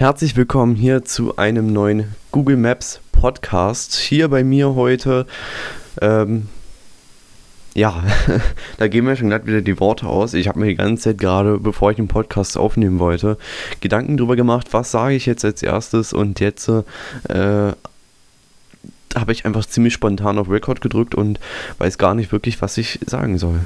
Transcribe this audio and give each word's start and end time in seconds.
Herzlich 0.00 0.34
willkommen 0.34 0.76
hier 0.76 1.04
zu 1.04 1.36
einem 1.36 1.74
neuen 1.74 2.16
Google 2.30 2.56
Maps 2.56 3.02
Podcast. 3.12 3.96
Hier 3.96 4.30
bei 4.30 4.42
mir 4.42 4.74
heute, 4.74 5.26
ähm, 6.00 6.48
ja, 7.74 8.02
da 8.78 8.88
gehen 8.88 9.04
mir 9.04 9.16
schon 9.16 9.28
glatt 9.28 9.46
wieder 9.46 9.60
die 9.60 9.78
Worte 9.78 10.06
aus. 10.06 10.32
Ich 10.32 10.48
habe 10.48 10.58
mir 10.58 10.68
die 10.68 10.76
ganze 10.76 11.02
Zeit 11.02 11.18
gerade, 11.18 11.58
bevor 11.58 11.90
ich 11.90 11.96
den 11.96 12.08
Podcast 12.08 12.56
aufnehmen 12.56 12.98
wollte, 12.98 13.36
Gedanken 13.82 14.16
darüber 14.16 14.36
gemacht, 14.36 14.68
was 14.70 14.90
sage 14.90 15.16
ich 15.16 15.26
jetzt 15.26 15.44
als 15.44 15.62
erstes 15.62 16.14
und 16.14 16.40
jetzt 16.40 16.66
äh, 16.70 16.82
habe 17.28 17.76
ich 19.32 19.44
einfach 19.44 19.66
ziemlich 19.66 19.92
spontan 19.92 20.38
auf 20.38 20.48
Record 20.48 20.80
gedrückt 20.80 21.14
und 21.14 21.38
weiß 21.76 21.98
gar 21.98 22.14
nicht 22.14 22.32
wirklich, 22.32 22.62
was 22.62 22.78
ich 22.78 23.00
sagen 23.04 23.36
soll. 23.36 23.60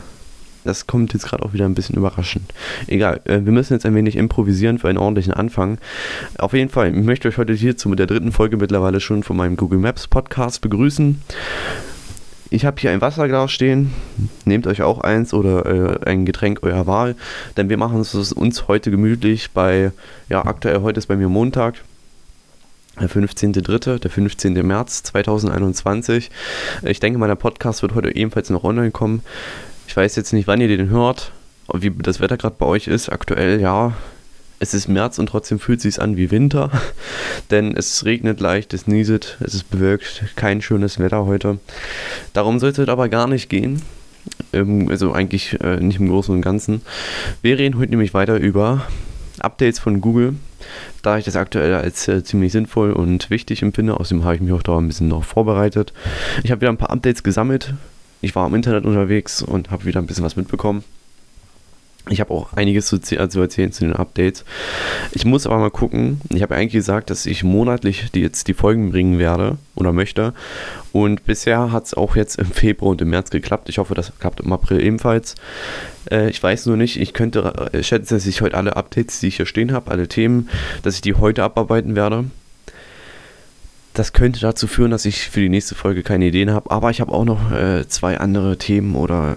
Das 0.65 0.87
kommt 0.87 1.13
jetzt 1.13 1.27
gerade 1.27 1.45
auch 1.45 1.53
wieder 1.53 1.67
ein 1.67 1.75
bisschen 1.75 1.97
überraschend. 1.97 2.53
Egal, 2.87 3.21
äh, 3.25 3.41
wir 3.45 3.53
müssen 3.53 3.75
jetzt 3.75 3.87
ein 3.87 3.95
wenig 3.95 4.17
improvisieren 4.17 4.79
für 4.79 4.89
einen 4.89 4.99
ordentlichen 4.99 5.33
Anfang. 5.33 5.79
Auf 6.39 6.53
jeden 6.53 6.71
Fall, 6.71 6.97
ich 6.97 7.05
möchte 7.05 7.29
euch 7.29 7.39
heute 7.39 7.53
hier 7.53 7.77
zu 7.77 7.95
der 7.95 8.07
dritten 8.07 8.33
Folge 8.33 8.57
mittlerweile 8.57 9.01
schon 9.01 9.23
von 9.23 9.37
meinem 9.37 9.57
Google 9.57 9.79
Maps 9.79 10.09
Podcast 10.09 10.61
begrüßen. 10.61 11.21
Ich 12.51 12.65
habe 12.65 12.81
hier 12.81 12.93
ein 12.93 13.01
Wasserglas 13.01 13.51
stehen. 13.51 13.93
Nehmt 14.45 14.67
euch 14.67 14.83
auch 14.83 15.01
eins 15.01 15.35
oder 15.35 15.67
äh, 15.67 16.09
ein 16.09 16.25
Getränk 16.25 16.63
eurer 16.63 16.87
Wahl, 16.87 17.17
denn 17.57 17.69
wir 17.69 17.77
machen 17.77 18.01
es 18.01 18.33
uns 18.33 18.69
heute 18.69 18.91
gemütlich 18.91 19.51
bei, 19.51 19.93
ja, 20.29 20.45
aktuell 20.45 20.81
heute 20.83 20.99
ist 20.99 21.07
bei 21.07 21.17
mir 21.17 21.29
Montag 21.29 21.83
der 23.01 23.11
15.3., 23.11 23.99
der 23.99 24.11
15. 24.11 24.53
März 24.67 25.03
2021. 25.05 26.31
Ich 26.83 27.01
denke, 27.01 27.19
mein 27.19 27.37
Podcast 27.37 27.83
wird 27.83 27.95
heute 27.95 28.15
ebenfalls 28.15 28.51
noch 28.51 28.65
online 28.65 28.93
kommen. 28.93 29.23
Ich 29.87 29.97
weiß 29.97 30.17
jetzt 30.17 30.33
nicht, 30.33 30.47
wann 30.47 30.61
ihr 30.61 30.69
den 30.69 30.89
hört, 30.89 31.33
wie 31.73 31.91
das 31.91 32.21
Wetter 32.21 32.37
gerade 32.37 32.57
bei 32.59 32.67
euch 32.67 32.89
ist. 32.89 33.11
Aktuell, 33.11 33.61
ja, 33.61 33.95
es 34.59 34.75
ist 34.75 34.89
März 34.89 35.19
und 35.19 35.27
trotzdem 35.27 35.59
fühlt 35.59 35.79
es 35.79 35.83
sich 35.83 36.03
an 36.03 36.17
wie 36.17 36.31
Winter, 36.31 36.71
denn 37.51 37.77
es 37.77 38.05
regnet 38.05 38.41
leicht, 38.41 38.73
es 38.75 38.87
nieselt, 38.87 39.37
es 39.41 39.55
ist 39.55 39.71
bewölkt, 39.71 40.25
kein 40.37 40.63
schönes 40.63 40.99
Wetter 40.99 41.27
heute. 41.27 41.59
Darum 42.33 42.59
sollte 42.59 42.83
es 42.83 42.89
aber 42.89 43.09
gar 43.09 43.27
nicht 43.27 43.49
gehen. 43.49 43.83
Ähm, 44.53 44.89
also 44.89 45.13
eigentlich 45.13 45.61
äh, 45.61 45.77
nicht 45.77 46.01
im 46.01 46.09
Großen 46.09 46.35
und 46.35 46.43
Ganzen. 46.43 46.83
Wir 47.43 47.59
reden 47.59 47.79
heute 47.79 47.91
nämlich 47.91 48.15
weiter 48.15 48.39
über 48.39 48.87
Updates 49.41 49.79
von 49.79 50.01
Google, 50.01 50.37
da 51.03 51.19
ich 51.19 51.25
das 51.25 51.37
aktuell 51.37 51.75
als 51.75 52.09
äh, 52.09 52.25
ziemlich 52.25 52.53
sinnvoll 52.53 52.93
und 52.93 53.31
wichtig 53.31 53.63
empfinde. 53.63 53.99
Außerdem 53.99 54.25
habe 54.25 54.37
ich 54.37 54.41
mich 54.41 54.53
auch 54.53 54.63
da 54.63 54.79
ein 54.79 54.87
bisschen 54.87 55.09
noch 55.09 55.25
vorbereitet. 55.25 55.93
Ich 56.43 56.51
habe 56.51 56.61
wieder 56.63 56.71
ein 56.71 56.79
paar 56.79 56.91
Updates 56.91 57.23
gesammelt, 57.23 57.75
ich 58.25 58.35
war 58.35 58.47
im 58.47 58.55
Internet 58.55 58.85
unterwegs 58.85 59.43
und 59.43 59.71
habe 59.71 59.85
wieder 59.85 60.01
ein 60.01 60.07
bisschen 60.07 60.25
was 60.25 60.37
mitbekommen. 60.37 60.83
Ich 62.11 62.21
habe 62.21 62.35
auch 62.35 62.53
einiges 62.53 62.87
zu, 62.87 62.99
zu, 62.99 63.17
erzählen 63.17 63.73
zu 63.73 63.85
den 63.85 63.95
Updates. 63.95 64.45
Ich 65.13 65.25
muss 65.25 65.47
aber 65.47 65.59
mal 65.59 65.71
gucken. 65.71 66.21
Ich 66.29 66.43
habe 66.43 66.55
eigentlich 66.55 66.75
gesagt, 66.75 67.09
dass 67.09 67.25
ich 67.25 67.45
monatlich 67.45 68.11
die, 68.13 68.21
jetzt 68.21 68.47
die 68.47 68.53
Folgen 68.53 68.91
bringen 68.91 69.19
werde 69.19 69.57
oder 69.75 69.93
möchte. 69.93 70.35
Und 70.93 71.25
bisher 71.25 71.73
hat 71.73 71.87
es 71.87 71.95
auch 71.95 72.15
jetzt 72.15 72.39
im 72.39 72.47
Februar 72.47 72.91
und 72.91 73.01
im 73.01 73.09
März 73.09 73.31
geklappt. 73.31 73.71
Ich 73.71 73.79
hoffe, 73.79 73.95
das 73.95 74.13
klappt 74.19 74.41
im 74.41 74.53
April 74.53 74.83
ebenfalls. 74.83 75.35
Äh, 76.11 76.29
ich 76.29 76.43
weiß 76.43 76.67
nur 76.67 76.77
nicht, 76.77 77.01
ich 77.01 77.15
könnte, 77.15 77.71
ich 77.73 77.87
schätze, 77.87 78.17
dass 78.17 78.27
ich 78.27 78.43
heute 78.43 78.59
alle 78.59 78.77
Updates, 78.77 79.21
die 79.21 79.29
ich 79.29 79.37
hier 79.37 79.47
stehen 79.47 79.73
habe, 79.73 79.91
alle 79.91 80.07
Themen, 80.07 80.51
dass 80.83 80.97
ich 80.97 81.01
die 81.01 81.15
heute 81.15 81.43
abarbeiten 81.43 81.97
werde. 81.97 82.27
Das 83.95 84.13
könnte 84.13 84.41
dazu 84.41 84.67
führen, 84.67 84.91
dass 84.91 85.05
ich 85.05 85.31
für 85.31 85.41
die 85.41 85.49
nächste 85.49 85.77
Folge 85.77 86.03
keine 86.03 86.27
Ideen 86.27 86.51
habe, 86.51 86.71
aber 86.71 86.91
ich 86.91 87.01
habe 87.01 87.13
auch 87.13 87.25
noch 87.25 87.53
äh, 87.53 87.87
zwei 87.89 88.19
andere 88.19 88.59
Themen 88.59 88.97
oder 88.97 89.37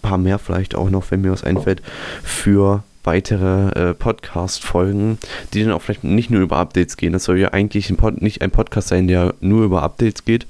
paar 0.00 0.16
mehr 0.16 0.38
vielleicht 0.38 0.76
auch 0.76 0.90
noch, 0.90 1.10
wenn 1.10 1.22
mir 1.22 1.32
was 1.32 1.42
einfällt, 1.42 1.82
für 2.22 2.84
weitere 3.02 3.90
äh, 3.90 3.94
Podcast-Folgen, 3.94 5.18
die 5.52 5.62
dann 5.62 5.72
auch 5.72 5.82
vielleicht 5.82 6.04
nicht 6.04 6.30
nur 6.30 6.42
über 6.42 6.58
Updates 6.58 6.96
gehen. 6.96 7.12
Das 7.12 7.24
soll 7.24 7.38
ja 7.38 7.48
eigentlich 7.48 7.90
ein 7.90 7.96
Pod 7.96 8.22
nicht 8.22 8.42
ein 8.42 8.50
Podcast 8.50 8.88
sein, 8.88 9.08
der 9.08 9.34
nur 9.40 9.64
über 9.64 9.82
Updates 9.82 10.24
geht, 10.24 10.46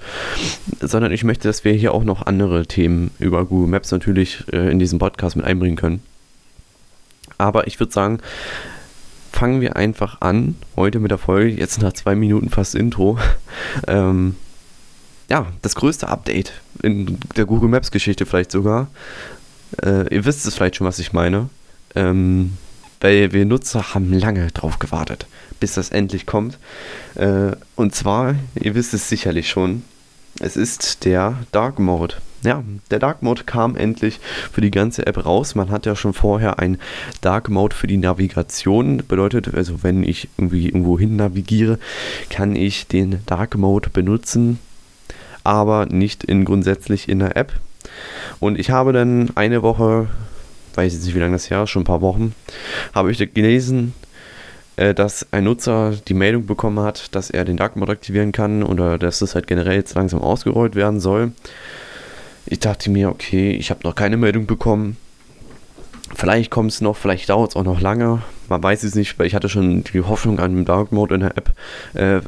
sondern 0.81 1.13
ich 1.13 1.25
möchte, 1.25 1.49
dass 1.49 1.65
wir 1.65 1.73
hier 1.73 1.95
auch 1.95 2.05
noch 2.05 2.27
andere 2.27 2.67
Themen 2.67 3.11
über 3.19 3.45
Google 3.45 3.69
Maps 3.69 3.91
natürlich 3.91 4.45
äh, 4.53 4.71
in 4.71 4.79
diesen 4.79 4.99
Podcast 4.99 5.37
mit 5.37 5.47
einbringen 5.47 5.77
können. 5.77 6.03
Aber 7.39 7.67
ich 7.67 7.79
würde 7.79 7.93
sagen, 7.93 8.19
fangen 9.37 9.61
wir 9.61 9.77
einfach 9.77 10.23
an, 10.23 10.57
heute 10.77 10.99
mit 10.99 11.11
der 11.11 11.19
Folge, 11.19 11.51
jetzt 11.51 11.83
nach 11.83 11.93
zwei 11.93 12.15
Minuten 12.15 12.49
fast 12.49 12.75
Intro. 12.75 13.19
ähm, 13.87 14.35
ja, 15.29 15.47
das 15.61 15.75
größte 15.75 16.09
Update 16.09 16.55
in 16.83 17.19
der 17.37 17.45
Google 17.45 17.69
Maps 17.69 17.91
Geschichte 17.91 18.25
vielleicht 18.25 18.51
sogar. 18.51 18.89
Äh, 19.83 20.15
ihr 20.15 20.25
wisst 20.25 20.47
es 20.47 20.55
vielleicht 20.55 20.77
schon, 20.77 20.87
was 20.87 20.99
ich 20.99 21.13
meine. 21.13 21.51
Ähm, 21.95 22.57
weil 23.03 23.33
wir 23.33 23.45
Nutzer 23.45 23.93
haben 23.93 24.11
lange 24.11 24.47
drauf 24.53 24.79
gewartet, 24.79 25.27
bis 25.61 25.75
das 25.75 25.91
endlich 25.91 26.25
kommt. 26.25 26.59
Äh, 27.15 27.53
und 27.75 27.95
zwar, 27.95 28.37
ihr 28.55 28.75
wisst 28.75 28.95
es 28.95 29.11
sicherlich 29.11 29.51
schon, 29.51 29.83
es 30.41 30.57
ist 30.57 31.05
der 31.05 31.37
Dark 31.53 31.79
Mode. 31.79 32.15
Ja, 32.47 32.63
der 32.93 33.01
Dark 33.01 33.25
Mode 33.25 33.43
kam 33.43 33.75
endlich 33.75 34.21
für 34.53 34.61
die 34.61 34.71
ganze 34.71 35.05
App 35.05 35.27
raus. 35.27 35.57
Man 35.57 35.73
hat 35.73 35.85
ja 35.85 35.97
schon 35.97 36.13
vorher 36.13 36.61
ein 36.61 36.79
Dark 37.21 37.49
Mode 37.49 37.75
für 37.75 37.89
die 37.89 37.97
Navigation. 37.97 39.03
Bedeutet, 39.09 39.53
also 39.53 39.83
wenn 39.83 40.05
ich 40.05 40.29
irgendwie 40.39 40.67
irgendwo 40.67 40.97
hin 40.97 41.17
navigiere, 41.17 41.81
kann 42.31 42.55
ich 42.55 42.87
den 42.87 43.19
Dark 43.27 43.57
Mode 43.57 43.91
benutzen, 43.91 44.61
aber 45.43 45.87
nicht 45.87 46.23
in 46.23 46.45
grundsätzlich 46.45 47.09
in 47.09 47.19
der 47.19 47.37
App. 47.37 47.53
Und 48.39 48.61
ich 48.61 48.71
habe 48.71 48.93
dann 48.93 49.31
eine 49.35 49.65
Woche, 49.65 50.07
weiß 50.77 50.93
jetzt 50.93 51.05
nicht 51.05 51.17
wie 51.17 51.21
lange 51.21 51.33
das 51.33 51.49
Jahr, 51.49 51.67
schon 51.67 51.83
ein 51.83 51.87
paar 51.87 52.01
Wochen, 52.01 52.33
habe 52.95 53.11
ich 53.11 53.19
gelesen, 53.35 53.93
äh, 54.77 54.95
dass 54.95 55.27
ein 55.33 55.43
Nutzer 55.43 55.95
die 56.07 56.15
Meldung 56.15 56.47
bekommen 56.47 56.79
hat, 56.79 57.13
dass 57.17 57.29
er 57.29 57.45
den 57.45 57.57
Dark 57.57 57.75
Mode 57.75 57.91
aktivieren 57.91 58.31
kann 58.31 58.63
oder 58.63 58.99
dass 58.99 59.19
das 59.19 59.35
halt 59.35 59.49
generell 59.49 59.75
jetzt 59.75 59.97
langsam 59.97 60.21
ausgerollt 60.21 60.77
werden 60.77 61.01
soll. 61.01 61.33
Ich 62.47 62.61
dachte 62.61 62.91
mir, 62.91 63.11
okay, 63.11 63.53
ich 63.53 63.71
habe 63.71 63.81
noch 63.85 63.95
keine 63.95 64.17
Meldung 64.17 64.47
bekommen. 64.47 64.97
Vielleicht 66.15 66.51
kommt 66.51 66.71
es 66.71 66.81
noch, 66.81 66.97
vielleicht 66.97 67.29
dauert 67.29 67.51
es 67.51 67.57
auch 67.57 67.65
noch 67.65 67.81
lange. 67.81 68.23
Man 68.49 68.63
weiß 68.63 68.85
es 68.85 68.95
nicht, 68.95 69.19
weil 69.19 69.27
ich 69.27 69.35
hatte 69.35 69.49
schon 69.49 69.83
die 69.83 70.01
Hoffnung 70.01 70.39
an 70.39 70.55
den 70.55 70.65
Dark 70.65 70.93
Mode 70.93 71.17
in 71.17 71.21
der 71.23 71.37
App 71.37 71.53
äh, 71.95 72.21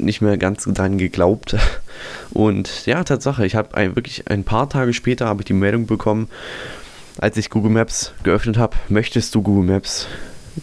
nicht 0.00 0.20
mehr 0.20 0.38
ganz 0.38 0.64
dran 0.64 0.96
geglaubt. 0.96 1.56
Und 2.30 2.86
ja, 2.86 3.02
Tatsache, 3.02 3.44
ich 3.44 3.56
habe 3.56 3.94
wirklich 3.96 4.30
ein 4.30 4.44
paar 4.44 4.70
Tage 4.70 4.92
später 4.92 5.26
habe 5.26 5.42
ich 5.42 5.46
die 5.46 5.54
Meldung 5.54 5.86
bekommen, 5.86 6.28
als 7.18 7.36
ich 7.36 7.50
Google 7.50 7.72
Maps 7.72 8.12
geöffnet 8.22 8.58
habe, 8.58 8.76
möchtest 8.88 9.34
du 9.34 9.42
Google 9.42 9.64
Maps 9.64 10.06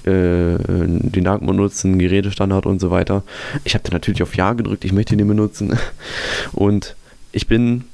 äh, 0.06 0.58
den 0.58 1.24
Dark 1.24 1.42
Mode 1.42 1.58
nutzen, 1.58 2.00
Gerätestandard 2.00 2.66
und 2.66 2.80
so 2.80 2.90
weiter. 2.90 3.24
Ich 3.64 3.76
habe 3.76 3.84
dann 3.84 3.94
natürlich 3.94 4.24
auf 4.24 4.36
Ja 4.36 4.54
gedrückt, 4.54 4.86
ich 4.86 4.94
möchte 4.94 5.18
den 5.18 5.28
benutzen. 5.28 5.78
Und 6.54 6.96
ich 7.32 7.48
bin 7.48 7.86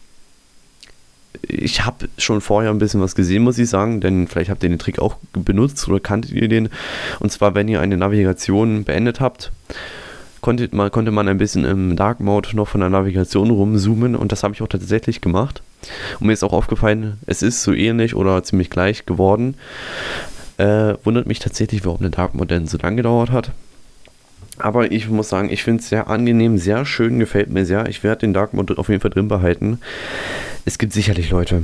ich 1.41 1.85
habe 1.85 2.07
schon 2.17 2.41
vorher 2.41 2.72
ein 2.72 2.79
bisschen 2.79 3.01
was 3.01 3.16
gesehen, 3.16 3.44
muss 3.44 3.57
ich 3.57 3.69
sagen, 3.69 4.01
denn 4.01 4.28
vielleicht 4.28 4.50
habt 4.50 4.63
ihr 4.63 4.69
den 4.69 4.79
Trick 4.79 5.00
auch 5.00 5.17
benutzt 5.34 5.88
oder 5.88 6.00
kanntet 6.00 6.31
ihr 6.31 6.47
den. 6.47 6.69
Und 7.19 7.31
zwar, 7.31 7.56
wenn 7.56 7.67
ihr 7.67 7.81
eine 7.81 7.97
Navigation 7.97 8.84
beendet 8.84 9.19
habt, 9.19 9.51
konnte 10.41 10.69
man, 10.72 10.91
konnte 10.91 11.12
man 11.12 11.28
ein 11.28 11.38
bisschen 11.38 11.66
im 11.66 11.95
Dark 11.95 12.19
Mode 12.19 12.56
noch 12.56 12.67
von 12.67 12.81
der 12.81 12.90
Navigation 12.90 13.50
rumzoomen 13.50 14.16
und 14.16 14.31
das 14.31 14.44
habe 14.44 14.53
ich 14.53 14.62
auch 14.62 14.67
tatsächlich 14.67 15.22
gemacht. 15.22 15.62
Und 16.19 16.28
mir 16.28 16.34
ist 16.34 16.44
auch 16.44 16.53
aufgefallen, 16.53 17.17
es 17.25 17.41
ist 17.41 17.63
so 17.63 17.73
ähnlich 17.73 18.16
oder 18.16 18.44
ziemlich 18.44 18.69
gleich 18.69 19.06
geworden. 19.06 19.56
Äh, 20.57 20.96
wundert 21.03 21.25
mich 21.25 21.40
tatsächlich, 21.40 21.85
warum 21.85 22.01
der 22.01 22.09
Dark 22.09 22.35
Mode 22.35 22.56
denn 22.56 22.67
so 22.67 22.78
lange 22.78 22.97
gedauert 22.97 23.31
hat. 23.31 23.51
Aber 24.59 24.92
ich 24.92 25.09
muss 25.09 25.30
sagen, 25.30 25.50
ich 25.52 25.64
finde 25.64 25.81
es 25.81 25.90
sehr 25.90 26.08
angenehm, 26.09 26.58
sehr 26.58 26.86
schön, 26.86 27.18
gefällt 27.18 27.50
mir 27.50 27.66
sehr. 27.66 27.88
Ich 27.88 28.03
werde 28.03 28.22
den 28.22 28.34
Dark 28.34 28.53
Mode 28.53 28.78
auf 28.78 28.90
jeden 28.90 29.02
Fall 29.02 29.12
drin 29.12 29.28
behalten. 29.28 29.80
Es 30.66 30.78
gibt 30.78 30.94
sicherlich 30.94 31.30
Leute, 31.30 31.64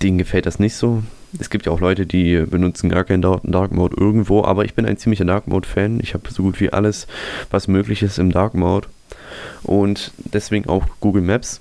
denen 0.00 0.18
gefällt 0.18 0.46
das 0.46 0.58
nicht 0.58 0.76
so. 0.76 1.02
Es 1.38 1.50
gibt 1.50 1.66
ja 1.66 1.72
auch 1.72 1.80
Leute, 1.80 2.06
die 2.06 2.44
benutzen 2.46 2.88
gar 2.88 3.04
keinen 3.04 3.22
Dark 3.22 3.72
Mode 3.72 3.96
irgendwo, 3.98 4.44
aber 4.44 4.64
ich 4.64 4.74
bin 4.74 4.86
ein 4.86 4.96
ziemlicher 4.96 5.24
Dark 5.24 5.48
Mode 5.48 5.68
Fan. 5.68 6.00
Ich 6.00 6.14
habe 6.14 6.30
so 6.30 6.42
gut 6.42 6.60
wie 6.60 6.72
alles, 6.72 7.06
was 7.50 7.68
möglich 7.68 8.02
ist 8.02 8.18
im 8.18 8.32
Dark 8.32 8.54
Mode. 8.54 8.88
Und 9.62 10.12
deswegen 10.32 10.68
auch 10.68 10.86
Google 11.00 11.22
Maps. 11.22 11.60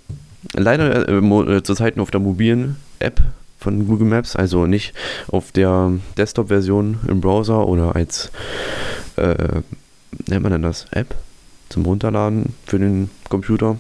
Leider 0.54 1.10
äh, 1.10 1.18
äh 1.18 1.64
zurzeit 1.64 1.98
nur 1.98 2.04
auf 2.04 2.12
der 2.12 2.22
mobilen 2.22 2.78
App 3.00 3.22
von 3.60 3.88
Google 3.88 4.08
Maps, 4.08 4.36
also 4.36 4.68
nicht 4.68 4.94
auf 5.28 5.52
der 5.52 5.92
Desktop-Version 6.18 7.00
im 7.08 7.22
Browser 7.22 7.68
oder 7.68 7.96
als 7.96 8.32
äh, 9.18 9.62
nennt 10.28 10.44
man 10.44 10.52
denn 10.52 10.62
das? 10.62 10.86
App 10.92 11.16
zum 11.70 11.86
Runterladen 11.86 12.54
für 12.66 12.80
den 12.80 13.10
Computer. 13.30 13.80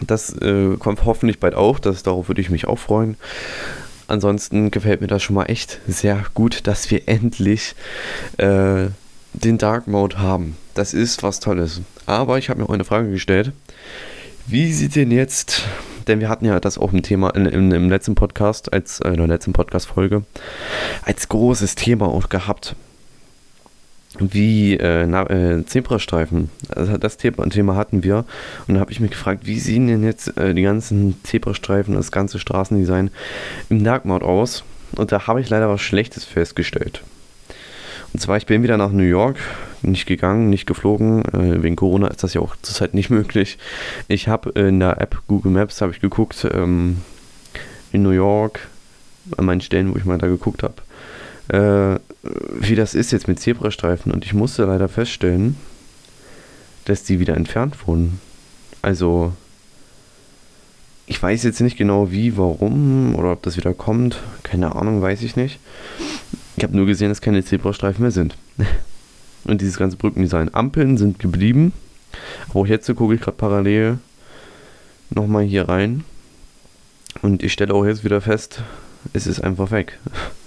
Das 0.00 0.36
äh, 0.40 0.76
kommt 0.78 1.04
hoffentlich 1.04 1.38
bald 1.38 1.54
auch, 1.54 1.78
das, 1.78 2.02
darauf 2.02 2.28
würde 2.28 2.40
ich 2.40 2.50
mich 2.50 2.66
auch 2.66 2.78
freuen. 2.78 3.16
Ansonsten 4.06 4.70
gefällt 4.70 5.00
mir 5.00 5.06
das 5.06 5.22
schon 5.22 5.36
mal 5.36 5.44
echt 5.44 5.80
sehr 5.86 6.24
gut, 6.34 6.66
dass 6.66 6.90
wir 6.90 7.02
endlich 7.08 7.74
äh, 8.38 8.88
den 9.32 9.58
Dark 9.58 9.86
Mode 9.86 10.18
haben. 10.18 10.56
Das 10.74 10.94
ist 10.94 11.22
was 11.22 11.40
Tolles. 11.40 11.80
Aber 12.06 12.38
ich 12.38 12.50
habe 12.50 12.60
mir 12.60 12.68
auch 12.68 12.74
eine 12.74 12.84
Frage 12.84 13.10
gestellt. 13.10 13.52
Wie 14.46 14.72
sieht 14.72 14.96
denn 14.96 15.10
jetzt, 15.10 15.62
denn 16.06 16.20
wir 16.20 16.28
hatten 16.28 16.44
ja 16.44 16.60
das 16.60 16.76
auch 16.76 16.92
im 16.92 17.02
Thema 17.02 17.30
in, 17.30 17.46
in, 17.46 17.72
im 17.72 17.88
letzten 17.88 18.14
Podcast, 18.14 18.72
als 18.72 19.00
äh, 19.00 19.08
in 19.08 19.16
der 19.16 19.28
letzten 19.28 19.52
Podcast-Folge, 19.52 20.24
als 21.02 21.28
großes 21.28 21.76
Thema 21.76 22.08
auch 22.08 22.28
gehabt 22.28 22.76
wie 24.18 24.74
äh, 24.74 25.04
äh, 25.04 25.64
Zebrastreifen. 25.66 26.50
Also 26.68 26.96
das 26.96 27.16
Thema 27.16 27.76
hatten 27.76 28.02
wir. 28.02 28.24
Und 28.66 28.74
da 28.74 28.80
habe 28.80 28.92
ich 28.92 29.00
mich 29.00 29.10
gefragt, 29.10 29.46
wie 29.46 29.58
sehen 29.58 29.88
denn 29.88 30.04
jetzt 30.04 30.36
äh, 30.36 30.54
die 30.54 30.62
ganzen 30.62 31.16
Zebrastreifen, 31.24 31.94
das 31.94 32.12
ganze 32.12 32.38
Straßendesign 32.38 33.10
im 33.70 33.84
Dark 33.84 34.04
Mode 34.04 34.24
aus? 34.24 34.64
Und 34.96 35.10
da 35.10 35.26
habe 35.26 35.40
ich 35.40 35.50
leider 35.50 35.68
was 35.68 35.80
Schlechtes 35.80 36.24
festgestellt. 36.24 37.02
Und 38.12 38.20
zwar, 38.20 38.36
ich 38.36 38.46
bin 38.46 38.62
wieder 38.62 38.76
nach 38.76 38.92
New 38.92 39.02
York, 39.02 39.38
nicht 39.82 40.06
gegangen, 40.06 40.48
nicht 40.48 40.66
geflogen. 40.66 41.24
Äh, 41.24 41.62
wegen 41.64 41.74
Corona 41.74 42.06
ist 42.06 42.22
das 42.22 42.34
ja 42.34 42.40
auch 42.40 42.54
zurzeit 42.62 42.94
nicht 42.94 43.10
möglich. 43.10 43.58
Ich 44.06 44.28
habe 44.28 44.50
in 44.50 44.78
der 44.78 45.00
App 45.00 45.20
Google 45.26 45.50
Maps 45.50 45.80
habe 45.80 45.92
ich 45.92 46.00
geguckt 46.00 46.46
ähm, 46.52 46.98
in 47.92 48.02
New 48.02 48.10
York 48.10 48.60
an 49.36 49.46
meinen 49.46 49.60
Stellen, 49.60 49.92
wo 49.92 49.96
ich 49.96 50.04
mal 50.04 50.18
da 50.18 50.26
geguckt 50.26 50.62
habe, 50.62 50.74
äh, 51.48 51.96
wie 52.58 52.74
das 52.74 52.94
ist 52.94 53.12
jetzt 53.12 53.28
mit 53.28 53.40
Zebrastreifen. 53.40 54.12
Und 54.12 54.24
ich 54.24 54.34
musste 54.34 54.64
leider 54.64 54.88
feststellen, 54.88 55.56
dass 56.84 57.04
die 57.04 57.20
wieder 57.20 57.36
entfernt 57.36 57.86
wurden. 57.86 58.20
Also 58.82 59.32
ich 61.06 61.22
weiß 61.22 61.42
jetzt 61.42 61.60
nicht 61.60 61.76
genau 61.76 62.10
wie, 62.10 62.36
warum 62.36 63.14
oder 63.14 63.32
ob 63.32 63.42
das 63.42 63.56
wieder 63.56 63.74
kommt. 63.74 64.22
Keine 64.42 64.74
Ahnung, 64.74 65.02
weiß 65.02 65.22
ich 65.22 65.36
nicht. 65.36 65.58
Ich 66.56 66.64
habe 66.64 66.76
nur 66.76 66.86
gesehen, 66.86 67.08
dass 67.08 67.20
keine 67.20 67.44
Zebrastreifen 67.44 68.02
mehr 68.02 68.10
sind. 68.10 68.36
Und 69.44 69.60
dieses 69.60 69.76
ganze 69.76 69.96
Brückendesign. 69.98 70.54
Ampeln 70.54 70.96
sind 70.96 71.18
geblieben. 71.18 71.72
Aber 72.48 72.60
auch 72.60 72.66
jetzt 72.66 72.94
gucke 72.94 73.14
ich 73.14 73.20
gerade 73.20 73.36
parallel 73.36 73.98
nochmal 75.10 75.44
hier 75.44 75.68
rein. 75.68 76.04
Und 77.22 77.42
ich 77.42 77.52
stelle 77.52 77.74
auch 77.74 77.84
jetzt 77.84 78.04
wieder 78.04 78.20
fest, 78.20 78.62
es 79.12 79.26
ist 79.26 79.40
einfach 79.40 79.70
weg. 79.70 79.98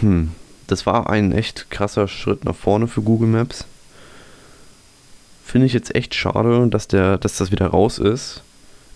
Hm, 0.00 0.32
das 0.66 0.86
war 0.86 1.10
ein 1.10 1.32
echt 1.32 1.70
krasser 1.70 2.08
Schritt 2.08 2.44
nach 2.44 2.54
vorne 2.54 2.88
für 2.88 3.02
Google 3.02 3.28
Maps. 3.28 3.64
Finde 5.44 5.66
ich 5.66 5.72
jetzt 5.72 5.94
echt 5.94 6.14
schade, 6.14 6.68
dass, 6.68 6.88
der, 6.88 7.16
dass 7.18 7.38
das 7.38 7.50
wieder 7.50 7.68
raus 7.68 7.98
ist. 7.98 8.42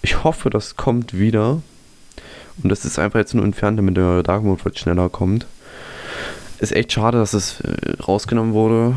Ich 0.03 0.23
hoffe, 0.23 0.51
das 0.51 0.77
kommt 0.77 1.19
wieder. 1.19 1.63
Und 2.63 2.69
das 2.69 2.85
ist 2.85 2.99
einfach 2.99 3.19
jetzt 3.19 3.35
nur 3.35 3.45
entfernt, 3.45 3.79
damit 3.79 3.97
der 3.97 4.23
Dark 4.23 4.43
Mode 4.45 4.61
schneller 4.75 5.09
kommt. 5.09 5.47
Ist 6.59 6.73
echt 6.73 6.93
schade, 6.93 7.19
dass 7.19 7.33
es 7.33 7.61
äh, 7.61 8.03
rausgenommen 8.03 8.53
wurde. 8.53 8.97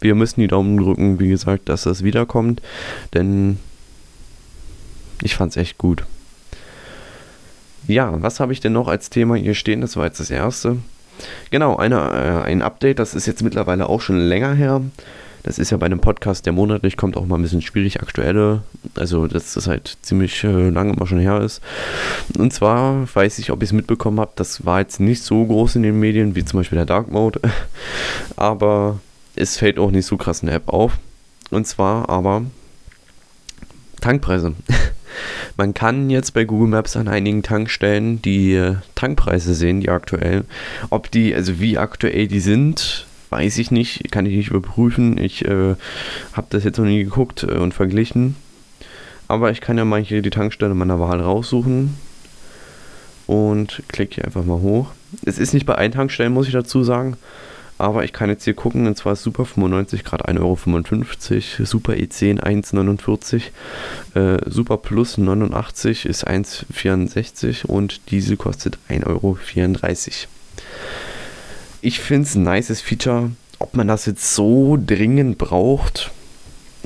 Wir 0.00 0.14
müssen 0.14 0.40
die 0.40 0.48
Daumen 0.48 0.78
drücken, 0.78 1.20
wie 1.20 1.28
gesagt, 1.28 1.68
dass 1.68 1.82
das 1.82 2.02
wiederkommt, 2.02 2.60
denn 3.14 3.58
ich 5.22 5.34
fand 5.36 5.52
es 5.52 5.56
echt 5.56 5.78
gut. 5.78 6.04
Ja, 7.86 8.20
was 8.20 8.40
habe 8.40 8.52
ich 8.52 8.60
denn 8.60 8.72
noch 8.72 8.88
als 8.88 9.10
Thema 9.10 9.36
hier 9.36 9.54
stehen? 9.54 9.80
Das 9.80 9.96
war 9.96 10.06
jetzt 10.06 10.20
das 10.20 10.30
erste. 10.30 10.78
Genau, 11.50 11.76
eine, 11.76 11.96
äh, 11.96 12.48
ein 12.48 12.62
Update, 12.62 12.98
das 12.98 13.14
ist 13.14 13.26
jetzt 13.26 13.42
mittlerweile 13.42 13.88
auch 13.88 14.00
schon 14.00 14.18
länger 14.18 14.54
her. 14.54 14.82
Das 15.46 15.60
ist 15.60 15.70
ja 15.70 15.76
bei 15.76 15.86
einem 15.86 16.00
Podcast, 16.00 16.44
der 16.44 16.52
monatlich 16.52 16.96
kommt, 16.96 17.16
auch 17.16 17.24
mal 17.24 17.36
ein 17.36 17.42
bisschen 17.42 17.62
schwierig, 17.62 18.00
aktuelle. 18.00 18.62
Also, 18.96 19.28
dass 19.28 19.54
das 19.54 19.68
halt 19.68 19.96
ziemlich 20.02 20.42
äh, 20.42 20.70
lange 20.70 20.94
immer 20.94 21.06
schon 21.06 21.20
her 21.20 21.40
ist. 21.40 21.62
Und 22.36 22.52
zwar 22.52 23.06
weiß 23.14 23.38
ich, 23.38 23.52
ob 23.52 23.62
ich 23.62 23.68
es 23.68 23.72
mitbekommen 23.72 24.18
habe, 24.18 24.32
das 24.34 24.66
war 24.66 24.80
jetzt 24.80 24.98
nicht 24.98 25.22
so 25.22 25.44
groß 25.46 25.76
in 25.76 25.84
den 25.84 26.00
Medien, 26.00 26.34
wie 26.34 26.44
zum 26.44 26.58
Beispiel 26.58 26.76
der 26.76 26.86
Dark 26.86 27.12
Mode. 27.12 27.40
aber 28.36 28.98
es 29.36 29.56
fällt 29.56 29.78
auch 29.78 29.92
nicht 29.92 30.06
so 30.06 30.16
krass 30.16 30.40
in 30.40 30.46
der 30.46 30.56
App 30.56 30.68
auf. 30.68 30.98
Und 31.50 31.64
zwar 31.64 32.08
aber 32.08 32.42
Tankpreise. 34.00 34.54
Man 35.56 35.74
kann 35.74 36.10
jetzt 36.10 36.34
bei 36.34 36.44
Google 36.44 36.68
Maps 36.68 36.96
an 36.96 37.08
einigen 37.08 37.42
Tankstellen 37.42 38.20
die 38.22 38.54
äh, 38.54 38.76
Tankpreise 38.94 39.54
sehen, 39.54 39.80
die 39.80 39.88
aktuell. 39.88 40.44
Ob 40.90 41.10
die, 41.10 41.34
also 41.34 41.60
wie 41.60 41.78
aktuell 41.78 42.28
die 42.28 42.40
sind, 42.40 43.06
weiß 43.30 43.58
ich 43.58 43.70
nicht, 43.70 44.10
kann 44.10 44.26
ich 44.26 44.36
nicht 44.36 44.50
überprüfen. 44.50 45.18
Ich 45.18 45.44
äh, 45.44 45.74
habe 46.32 46.46
das 46.50 46.64
jetzt 46.64 46.78
noch 46.78 46.84
nie 46.84 47.04
geguckt 47.04 47.42
äh, 47.42 47.58
und 47.58 47.74
verglichen. 47.74 48.36
Aber 49.28 49.50
ich 49.50 49.60
kann 49.60 49.78
ja 49.78 49.84
mal 49.84 50.00
hier 50.00 50.22
die 50.22 50.30
Tankstelle 50.30 50.74
meiner 50.74 51.00
Wahl 51.00 51.20
raussuchen 51.20 51.96
und 53.26 53.82
klicke 53.88 54.16
hier 54.16 54.24
einfach 54.24 54.44
mal 54.44 54.60
hoch. 54.60 54.92
Es 55.24 55.38
ist 55.38 55.52
nicht 55.52 55.66
bei 55.66 55.74
allen 55.74 55.92
Tankstellen, 55.92 56.32
muss 56.32 56.46
ich 56.46 56.52
dazu 56.52 56.84
sagen. 56.84 57.16
Aber 57.78 58.04
ich 58.04 58.12
kann 58.12 58.30
jetzt 58.30 58.44
hier 58.44 58.54
gucken, 58.54 58.86
und 58.86 58.96
zwar 58.96 59.14
ist 59.14 59.22
Super 59.22 59.44
95 59.44 60.02
gerade 60.02 60.26
1,55 60.26 60.40
Euro, 60.40 61.66
Super 61.66 61.92
E10 61.92 62.40
1,49, 62.40 63.42
äh, 64.14 64.50
Super 64.50 64.78
Plus 64.78 65.18
89 65.18 66.06
ist 66.06 66.26
1,64 66.26 67.66
und 67.66 68.10
Diesel 68.10 68.36
kostet 68.36 68.78
1,34 68.88 69.06
Euro 69.06 69.38
ich 71.86 72.00
finde 72.00 72.26
es 72.26 72.34
ein 72.34 72.42
nices 72.42 72.80
Feature. 72.80 73.30
Ob 73.60 73.74
man 73.74 73.86
das 73.86 74.06
jetzt 74.06 74.34
so 74.34 74.76
dringend 74.76 75.38
braucht, 75.38 76.10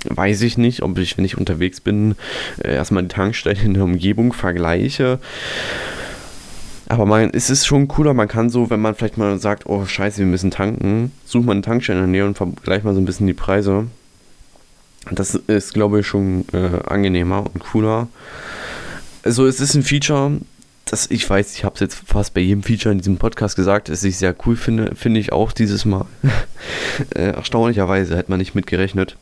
weiß 0.05 0.43
ich 0.43 0.59
nicht. 0.59 0.83
Ob 0.83 0.99
ich, 0.99 1.17
wenn 1.17 1.25
ich 1.25 1.39
unterwegs 1.39 1.81
bin, 1.81 2.17
äh, 2.63 2.75
erstmal 2.75 3.05
die 3.05 3.09
Tankstelle 3.09 3.63
in 3.63 3.75
der 3.75 3.85
Umgebung 3.85 4.35
vergleiche. 4.35 5.19
Aber 6.91 7.07
man, 7.07 7.31
es 7.33 7.51
ist 7.51 7.67
schon 7.67 7.87
cooler, 7.87 8.15
man 8.15 8.27
kann 8.27 8.51
so, 8.51 8.69
wenn 8.69 8.81
man 8.81 8.97
vielleicht 8.97 9.17
mal 9.17 9.39
sagt, 9.39 9.65
oh 9.67 9.87
scheiße, 9.87 10.19
wir 10.19 10.27
müssen 10.27 10.51
tanken, 10.51 11.13
sucht 11.25 11.47
man 11.47 11.59
eine 11.59 11.63
Tankstelle 11.63 12.01
in 12.01 12.07
der 12.07 12.11
Nähe 12.11 12.27
und 12.27 12.37
vergleicht 12.37 12.85
mal 12.85 12.95
so 12.95 13.01
ein 13.01 13.05
bisschen 13.05 13.29
die 13.29 13.33
Preise. 13.33 13.87
Das 15.09 15.37
ist, 15.37 15.73
glaube 15.73 16.01
ich, 16.01 16.09
schon 16.09 16.47
äh, 16.53 16.81
angenehmer 16.89 17.45
und 17.55 17.61
cooler. 17.61 18.09
Also 19.23 19.47
es 19.47 19.61
ist 19.61 19.77
ein 19.77 19.85
Feature, 19.85 20.41
das, 20.85 21.09
ich 21.13 21.31
weiß, 21.31 21.55
ich 21.55 21.63
habe 21.63 21.75
es 21.75 21.81
jetzt 21.81 21.95
fast 21.95 22.35
bei 22.35 22.41
jedem 22.41 22.65
Feature 22.65 22.91
in 22.91 22.99
diesem 22.99 23.19
Podcast 23.19 23.55
gesagt, 23.55 23.89
dass 23.89 24.03
ich 24.03 24.17
sehr 24.17 24.35
cool 24.45 24.57
finde, 24.57 24.97
finde 24.97 25.21
ich 25.21 25.31
auch 25.31 25.53
dieses 25.53 25.85
Mal. 25.85 26.07
äh, 27.15 27.31
erstaunlicherweise 27.31 28.17
hätte 28.17 28.33
man 28.33 28.41
nicht 28.41 28.57
mitgerechnet. 28.57 29.17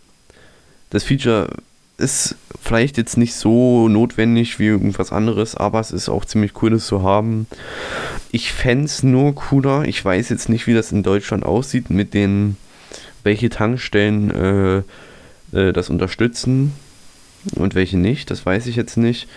Das 0.88 1.04
Feature 1.04 1.50
ist 1.98 2.36
vielleicht 2.62 2.96
jetzt 2.96 3.16
nicht 3.16 3.34
so 3.34 3.88
notwendig 3.88 4.58
wie 4.58 4.66
irgendwas 4.66 5.12
anderes, 5.12 5.56
aber 5.56 5.80
es 5.80 5.90
ist 5.90 6.08
auch 6.08 6.24
ziemlich 6.24 6.62
cool, 6.62 6.70
das 6.70 6.86
zu 6.86 7.02
haben. 7.02 7.46
Ich 8.30 8.52
fände 8.52 8.84
es 8.84 9.02
nur 9.02 9.34
cooler. 9.34 9.84
Ich 9.84 10.02
weiß 10.02 10.28
jetzt 10.28 10.48
nicht, 10.48 10.66
wie 10.66 10.74
das 10.74 10.92
in 10.92 11.02
Deutschland 11.02 11.44
aussieht, 11.44 11.90
mit 11.90 12.14
den, 12.14 12.56
welche 13.24 13.50
Tankstellen 13.50 14.30
äh, 14.30 14.78
äh, 15.58 15.72
das 15.72 15.90
unterstützen 15.90 16.72
und 17.56 17.74
welche 17.74 17.98
nicht. 17.98 18.30
Das 18.30 18.46
weiß 18.46 18.66
ich 18.66 18.76
jetzt 18.76 18.96
nicht. 18.96 19.28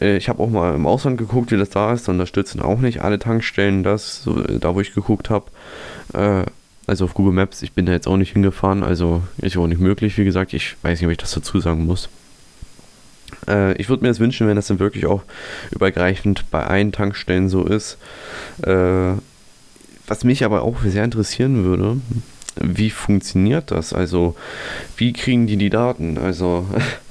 Äh, 0.00 0.16
ich 0.16 0.28
habe 0.28 0.42
auch 0.42 0.50
mal 0.50 0.74
im 0.74 0.86
Ausland 0.86 1.18
geguckt, 1.18 1.50
wie 1.50 1.58
das 1.58 1.70
da 1.70 1.92
ist. 1.92 2.06
Da 2.06 2.12
unterstützen 2.12 2.62
auch 2.62 2.78
nicht 2.78 3.00
alle 3.02 3.18
Tankstellen 3.18 3.82
das, 3.82 4.22
so, 4.22 4.40
äh, 4.40 4.60
da 4.60 4.74
wo 4.74 4.80
ich 4.80 4.94
geguckt 4.94 5.30
habe. 5.30 5.46
Also 6.86 7.04
auf 7.04 7.14
Google 7.14 7.32
Maps, 7.32 7.62
ich 7.62 7.72
bin 7.72 7.86
da 7.86 7.92
jetzt 7.92 8.08
auch 8.08 8.16
nicht 8.16 8.32
hingefahren, 8.32 8.82
also 8.82 9.22
ist 9.38 9.56
auch 9.56 9.66
nicht 9.66 9.80
möglich, 9.80 10.18
wie 10.18 10.24
gesagt. 10.24 10.52
Ich 10.52 10.76
weiß 10.82 10.98
nicht, 10.98 11.06
ob 11.06 11.12
ich 11.12 11.18
das 11.18 11.32
dazu 11.32 11.60
sagen 11.60 11.86
muss. 11.86 12.08
Äh, 13.48 13.74
ich 13.76 13.88
würde 13.88 14.02
mir 14.02 14.08
das 14.08 14.20
wünschen, 14.20 14.48
wenn 14.48 14.56
das 14.56 14.66
dann 14.66 14.80
wirklich 14.80 15.06
auch 15.06 15.22
übergreifend 15.70 16.50
bei 16.50 16.64
allen 16.64 16.92
Tankstellen 16.92 17.48
so 17.48 17.64
ist. 17.64 17.98
Äh, 18.62 19.14
was 20.06 20.24
mich 20.24 20.44
aber 20.44 20.62
auch 20.62 20.82
sehr 20.82 21.04
interessieren 21.04 21.64
würde, 21.64 22.00
wie 22.60 22.90
funktioniert 22.90 23.70
das? 23.70 23.92
Also, 23.92 24.36
wie 24.96 25.12
kriegen 25.12 25.46
die 25.46 25.56
die 25.56 25.70
Daten? 25.70 26.18
Also, 26.18 26.66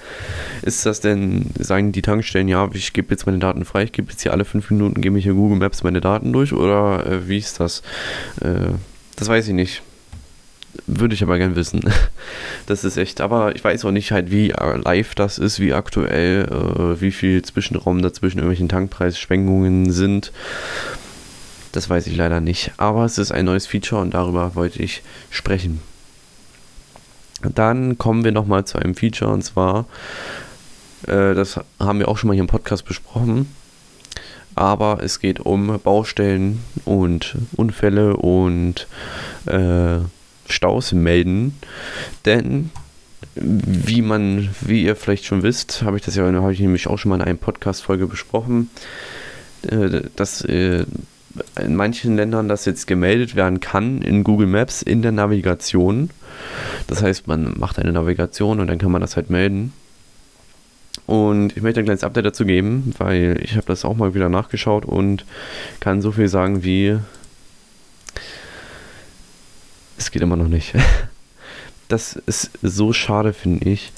ist 0.62 0.86
das 0.86 1.00
denn, 1.00 1.50
sagen 1.58 1.92
die 1.92 2.02
Tankstellen, 2.02 2.48
ja, 2.48 2.70
ich 2.74 2.94
gebe 2.94 3.12
jetzt 3.12 3.26
meine 3.26 3.40
Daten 3.40 3.66
frei, 3.66 3.84
ich 3.84 3.92
gebe 3.92 4.12
jetzt 4.12 4.22
hier 4.22 4.34
alle 4.34 4.46
fünf 4.46 4.70
Minuten, 4.70 5.02
gebe 5.02 5.18
ich 5.18 5.24
hier 5.24 5.34
Google 5.34 5.58
Maps 5.58 5.84
meine 5.84 6.02
Daten 6.02 6.34
durch 6.34 6.54
oder 6.54 7.06
äh, 7.06 7.28
wie 7.28 7.38
ist 7.38 7.60
das? 7.60 7.82
Äh, 8.42 8.74
das 9.16 9.28
weiß 9.28 9.48
ich 9.48 9.54
nicht. 9.54 9.82
Würde 10.88 11.14
ich 11.14 11.24
aber 11.24 11.38
gern 11.38 11.56
wissen. 11.56 11.82
Das 12.68 12.84
ist 12.86 12.96
echt, 12.96 13.20
aber 13.20 13.56
ich 13.56 13.64
weiß 13.64 13.84
auch 13.84 13.92
nicht 13.92 14.12
halt, 14.12 14.32
wie 14.32 14.52
äh, 14.52 14.78
live 14.78 15.16
das 15.16 15.40
ist, 15.40 15.60
wie 15.60 15.74
aktuell, 15.74 16.46
äh, 16.46 17.02
wie 17.02 17.12
viel 17.12 17.42
Zwischenraum 17.42 18.02
dazwischen 18.02 18.38
irgendwelchen 18.38 18.70
Tankpreisschwenkungen 18.70 19.92
sind. 19.92 20.32
Das 21.72 21.90
weiß 21.90 22.08
ich 22.08 22.16
leider 22.16 22.40
nicht. 22.40 22.72
Aber 22.78 23.04
es 23.04 23.18
ist 23.18 23.32
ein 23.32 23.46
neues 23.46 23.66
Feature 23.66 24.02
und 24.02 24.14
darüber 24.14 24.56
wollte 24.56 24.82
ich 24.82 25.02
sprechen. 25.32 25.82
Dann 27.42 27.98
kommen 27.98 28.24
wir 28.24 28.32
nochmal 28.32 28.64
zu 28.66 28.78
einem 28.78 28.96
Feature 28.96 29.32
und 29.32 29.42
zwar 29.42 29.88
äh, 31.08 31.34
das 31.34 31.60
haben 31.80 32.00
wir 32.00 32.08
auch 32.08 32.18
schon 32.18 32.28
mal 32.28 32.34
hier 32.34 32.44
im 32.44 32.48
Podcast 32.48 32.86
besprochen. 32.86 33.54
Aber 34.62 35.00
es 35.02 35.20
geht 35.20 35.40
um 35.40 35.80
Baustellen 35.84 36.60
und 36.86 37.36
Unfälle 37.58 38.16
und 38.16 38.86
äh, 39.48 39.98
Staus 40.48 40.92
melden. 40.92 41.58
Denn 42.28 42.70
wie 43.34 44.04
man, 44.04 44.50
wie 44.62 44.84
ihr 44.84 44.96
vielleicht 44.96 45.26
schon 45.26 45.42
wisst, 45.42 45.82
habe 45.82 45.98
ich 45.98 46.04
das 46.04 46.16
ja, 46.16 46.32
habe 46.32 46.54
ich 46.54 46.60
nämlich 46.60 46.86
auch 46.86 47.00
schon 47.00 47.10
mal 47.10 47.16
in 47.16 47.24
einer 47.24 47.40
Podcast-Folge 47.40 48.06
besprochen, 48.06 48.70
äh, 49.68 50.02
dass 50.16 50.46
äh, 50.46 50.86
in 51.60 51.76
manchen 51.76 52.16
Ländern 52.16 52.48
das 52.48 52.66
jetzt 52.66 52.86
gemeldet 52.86 53.36
werden 53.36 53.62
kann 53.62 54.04
in 54.04 54.24
Google 54.24 54.46
Maps 54.46 54.84
in 54.84 55.02
der 55.02 55.12
Navigation. 55.12 56.12
Das 56.86 57.02
heißt, 57.02 57.26
man 57.26 57.58
macht 57.58 57.80
eine 57.80 57.94
Navigation 57.94 58.60
und 58.60 58.68
dann 58.68 58.78
kann 58.78 58.92
man 58.92 59.02
das 59.02 59.16
halt 59.16 59.32
melden. 59.32 59.74
Und 61.06 61.56
ich 61.58 61.64
möchte 61.64 61.80
ein 61.80 61.86
kleines 61.86 62.04
Update 62.04 62.26
dazu 62.26 62.46
geben, 62.46 62.94
weil 62.98 63.40
ich 63.44 63.56
habe 63.56 63.66
das 63.68 63.86
auch 63.86 63.96
mal 63.96 64.14
wieder 64.14 64.30
nachgeschaut 64.30 64.86
und 64.86 65.26
kann 65.80 66.02
so 66.02 66.12
viel 66.12 66.28
sagen 66.28 66.64
wie 66.64 66.98
es 69.98 70.12
geht 70.12 70.22
immer 70.22 70.36
noch 70.36 70.48
nicht. 70.48 70.74
Das 71.88 72.16
ist 72.16 72.52
so 72.62 72.94
schade, 72.94 73.34
finde 73.34 73.70
ich. 73.70 73.92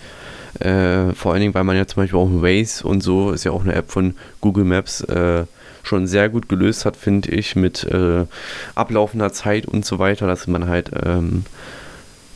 Äh, 0.59 1.13
vor 1.13 1.31
allen 1.31 1.41
Dingen, 1.41 1.53
weil 1.53 1.63
man 1.63 1.77
ja 1.77 1.85
zum 1.85 2.01
Beispiel 2.01 2.17
auch 2.17 2.41
Waze 2.41 2.87
und 2.87 3.01
so, 3.01 3.29
ist 3.29 3.43
ja 3.43 3.51
auch 3.51 3.61
eine 3.61 3.75
App 3.75 3.91
von 3.91 4.15
Google 4.41 4.63
Maps, 4.63 5.01
äh, 5.01 5.45
schon 5.83 6.07
sehr 6.07 6.29
gut 6.29 6.49
gelöst 6.49 6.85
hat, 6.85 6.97
finde 6.97 7.29
ich, 7.29 7.55
mit 7.55 7.83
äh, 7.83 8.25
ablaufender 8.73 9.31
Zeit 9.31 9.67
und 9.67 9.85
so 9.85 9.99
weiter, 9.99 10.25
dass 10.25 10.47
man 10.47 10.67
halt 10.67 10.89
ähm, 11.05 11.45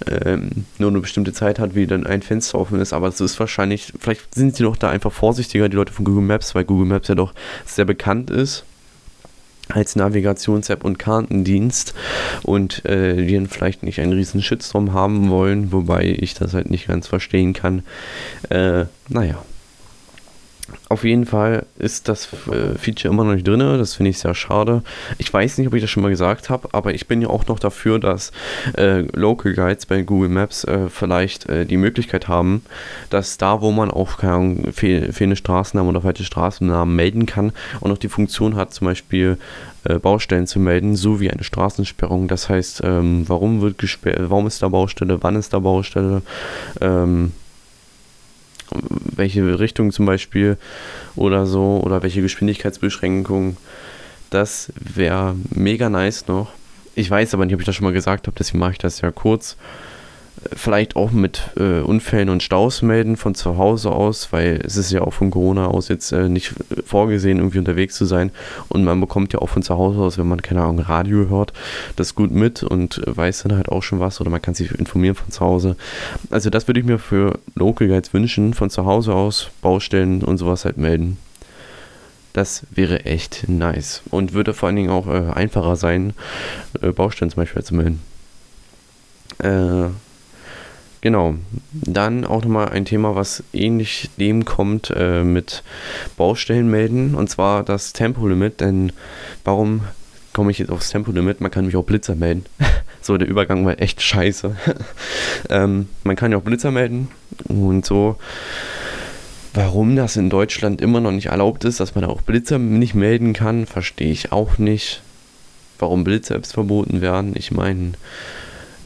ähm, 0.06 0.66
nur 0.78 0.90
eine 0.90 1.00
bestimmte 1.00 1.34
Zeit 1.34 1.60
hat, 1.60 1.76
wie 1.76 1.88
dann 1.88 2.06
ein 2.06 2.22
Fenster 2.22 2.60
offen 2.60 2.80
ist. 2.80 2.94
Aber 2.94 3.08
es 3.08 3.20
ist 3.20 3.40
wahrscheinlich, 3.40 3.94
vielleicht 4.00 4.34
sind 4.36 4.56
sie 4.56 4.64
doch 4.64 4.78
da 4.78 4.90
einfach 4.90 5.12
vorsichtiger, 5.12 5.70
die 5.70 5.76
Leute 5.76 5.94
von 5.94 6.06
Google 6.06 6.24
Maps, 6.24 6.56
weil 6.56 6.66
Google 6.66 6.88
Maps 6.88 7.08
ja 7.08 7.16
doch 7.16 7.34
sehr 7.66 7.86
bekannt 7.86 8.30
ist 8.30 8.64
als 9.70 9.96
Navigations-App 9.96 10.84
und 10.86 10.98
Kartendienst 10.98 11.94
und 12.44 12.86
äh, 12.86 13.26
die 13.26 13.34
dann 13.34 13.48
vielleicht 13.48 13.84
nicht 13.84 14.00
einen 14.00 14.14
riesen 14.14 14.42
Shitstorm 14.42 14.94
haben 14.94 15.30
wollen, 15.30 15.72
wobei 15.72 16.06
ich 16.06 16.34
das 16.34 16.54
halt 16.54 16.70
nicht 16.70 16.88
ganz 16.88 17.08
verstehen 17.08 17.54
kann. 17.54 17.84
Äh, 18.50 18.86
naja. 19.10 19.44
Auf 20.90 21.04
jeden 21.04 21.26
Fall 21.26 21.66
ist 21.78 22.08
das 22.08 22.30
äh, 22.48 22.78
Feature 22.78 23.14
immer 23.14 23.26
noch 23.26 23.34
nicht 23.34 23.48
drin. 23.48 23.60
Das 23.60 23.96
finde 23.96 24.12
ich 24.12 24.20
sehr 24.20 24.36
schade. 24.36 24.84
Ich 25.18 25.34
weiß 25.34 25.58
nicht, 25.58 25.68
ob 25.68 25.74
ich 25.74 25.82
das 25.82 25.90
schon 25.90 26.04
mal 26.04 26.10
gesagt 26.10 26.50
habe, 26.50 26.70
aber 26.72 26.94
ich 26.94 27.08
bin 27.08 27.22
ja 27.22 27.28
auch 27.28 27.46
noch 27.48 27.60
dafür, 27.60 28.00
dass 28.00 28.32
äh, 28.78 29.02
Local 29.14 29.54
Guides 29.54 29.86
bei 29.86 30.02
Google 30.02 30.30
Maps 30.30 30.64
äh, 30.64 30.90
vielleicht 30.90 31.50
äh, 31.50 31.66
die 31.66 31.78
Möglichkeit 31.78 32.28
haben, 32.28 32.64
dass 33.10 33.38
da, 33.38 33.62
wo 33.62 33.72
man 33.72 33.92
auch 33.92 34.18
keine 34.18 34.72
fehl, 34.72 35.12
fehlende 35.12 35.36
Straßennamen 35.36 35.90
oder 35.90 36.02
falsche 36.02 36.24
Straßennamen 36.24 36.96
melden 36.96 37.26
kann 37.26 37.52
auch 37.82 37.98
die 37.98 38.10
Funktion 38.10 38.56
hat, 38.56 38.74
zum 38.74 38.86
Beispiel 38.86 39.38
äh, 39.84 40.00
Baustellen 40.00 40.48
zu 40.48 40.60
melden, 40.60 40.96
so 40.96 41.20
wie 41.20 41.32
eine 41.32 41.44
Straßensperrung. 41.44 42.28
Das 42.28 42.50
heißt, 42.50 42.82
ähm, 42.84 43.24
warum 43.28 43.62
wird 43.62 43.78
gesperrt, 43.78 44.30
warum 44.30 44.48
ist 44.48 44.62
da 44.62 44.70
Baustelle, 44.70 45.22
wann 45.24 45.36
ist 45.36 45.54
da 45.54 45.60
Baustelle, 45.60 46.22
ähm, 46.80 47.32
welche 48.72 49.60
Richtung 49.60 49.92
zum 49.92 50.06
Beispiel 50.06 50.58
oder 51.16 51.46
so 51.46 51.82
oder 51.84 52.04
welche 52.04 52.22
Geschwindigkeitsbeschränkung. 52.22 53.58
Das 54.30 54.72
wäre 54.76 55.36
mega 55.52 55.90
nice 55.90 56.28
noch. 56.28 56.52
Ich 56.96 57.10
weiß 57.10 57.34
aber 57.34 57.46
nicht, 57.46 57.54
ob 57.54 57.62
ich 57.62 57.66
das 57.66 57.76
schon 57.76 57.86
mal 57.86 57.94
gesagt 57.94 58.28
habe, 58.28 58.36
deswegen 58.38 58.60
mache 58.60 58.74
ich 58.74 58.78
das 58.78 59.02
ja 59.02 59.12
kurz 59.12 59.56
vielleicht 60.56 60.96
auch 60.96 61.12
mit 61.12 61.52
äh, 61.58 61.80
Unfällen 61.82 62.30
und 62.30 62.44
Staus 62.44 62.82
melden 62.82 63.18
von 63.18 63.36
zu 63.36 63.58
Hause 63.58 63.92
aus, 63.92 64.32
weil 64.32 64.62
es 64.64 64.78
ist 64.78 64.92
ja 64.92 65.02
auch 65.02 65.14
von 65.14 65.32
Corona 65.32 65.68
aus 65.68 65.88
jetzt 65.88 66.12
äh, 66.12 66.30
nicht 66.30 66.54
vorgesehen, 66.86 67.40
irgendwie 67.40 67.60
unterwegs 67.60 67.96
zu 67.96 68.06
sein. 68.06 68.32
Und 68.70 68.84
man 68.84 69.00
bekommt 69.00 69.34
ja 69.34 69.40
auch 69.40 69.50
von 69.50 69.64
zu 69.64 69.76
Hause 69.76 70.00
aus, 70.00 70.18
wenn 70.18 70.28
man, 70.28 70.42
keine 70.42 70.62
Ahnung, 70.62 70.80
Radio 70.80 71.30
hört, 71.30 71.54
das 71.96 72.16
gut 72.16 72.32
mit 72.32 72.64
und 72.64 73.02
weiß 73.06 73.44
dann 73.44 73.56
halt 73.56 73.70
auch 73.70 73.84
schon 73.84 74.00
was 74.00 74.22
oder 74.22 74.30
man 74.30 74.42
kann 74.42 74.54
sich 74.54 74.72
informieren 74.72 75.16
von 75.16 75.32
zu 75.32 75.42
Hause. 75.42 75.76
Also 76.30 76.50
das 76.50 76.68
würde 76.68 76.80
ich 76.80 76.86
mir 76.86 77.00
für 77.00 77.40
Local 77.56 77.88
Guides 77.88 78.14
wünschen, 78.14 78.54
von 78.54 78.70
zu 78.70 78.86
Hause 78.86 79.14
aus 79.14 79.50
Baustellen 79.62 80.24
und 80.24 80.38
sowas 80.38 80.66
halt 80.66 80.78
melden. 80.78 81.18
Das 82.34 82.68
wäre 82.70 83.06
echt 83.06 83.50
nice 83.50 84.04
und 84.12 84.34
würde 84.34 84.54
vor 84.54 84.68
allen 84.68 84.76
Dingen 84.76 84.92
auch 84.92 85.08
äh, 85.08 85.32
einfacher 85.34 85.76
sein, 85.76 86.14
äh, 86.82 86.92
Baustellen 86.92 87.32
zum 87.32 87.42
Beispiel 87.42 87.64
zu 87.64 87.74
melden. 87.74 88.02
Äh, 89.40 89.90
Genau. 91.02 91.36
Dann 91.72 92.26
auch 92.26 92.44
nochmal 92.44 92.70
ein 92.70 92.86
Thema, 92.86 93.16
was 93.16 93.44
ähnlich 93.54 94.10
dem 94.18 94.46
kommt 94.46 94.92
äh, 94.96 95.24
mit 95.24 95.64
Baustellen 96.18 96.70
melden, 96.70 97.16
und 97.16 97.30
zwar 97.30 97.64
das 97.64 97.94
Tempolimit. 97.94 98.62
Denn 98.62 98.92
warum 99.44 99.82
komme 100.34 100.52
ich 100.52 100.60
jetzt 100.60 100.72
aufs 100.72 100.90
Tempolimit? 100.90 101.42
Man 101.42 101.52
kann 101.52 101.66
mich 101.66 101.76
auch 101.76 101.84
Blitzer 101.84 102.16
melden. 102.16 102.46
so, 103.02 103.18
der 103.18 103.28
Übergang 103.28 103.66
war 103.66 103.80
echt 103.80 104.02
scheiße. 104.02 104.56
ähm, 105.50 105.88
man 106.04 106.16
kann 106.16 106.32
ja 106.32 106.38
auch 106.38 106.44
Blitzer 106.44 106.72
melden 106.72 107.10
und 107.48 107.86
so. 107.86 108.18
Warum 109.54 109.96
das 109.96 110.18
in 110.18 110.30
Deutschland 110.30 110.82
immer 110.82 111.00
noch 111.00 111.12
nicht 111.12 111.28
erlaubt 111.28 111.64
ist, 111.64 111.80
dass 111.80 111.96
man 111.96 112.04
auch 112.06 112.22
Blitzer 112.22 112.60
nicht 112.60 112.94
melden 112.94 113.34
kann, 113.34 113.66
verstehe 113.66 114.12
ich 114.12 114.32
auch 114.32 114.60
nicht. 114.60 115.02
Warum 115.80 116.04
Blitzer-Apps 116.04 116.52
verboten 116.54 117.02
werden. 117.02 117.34
Ich 117.36 117.52
meine, 117.52 117.94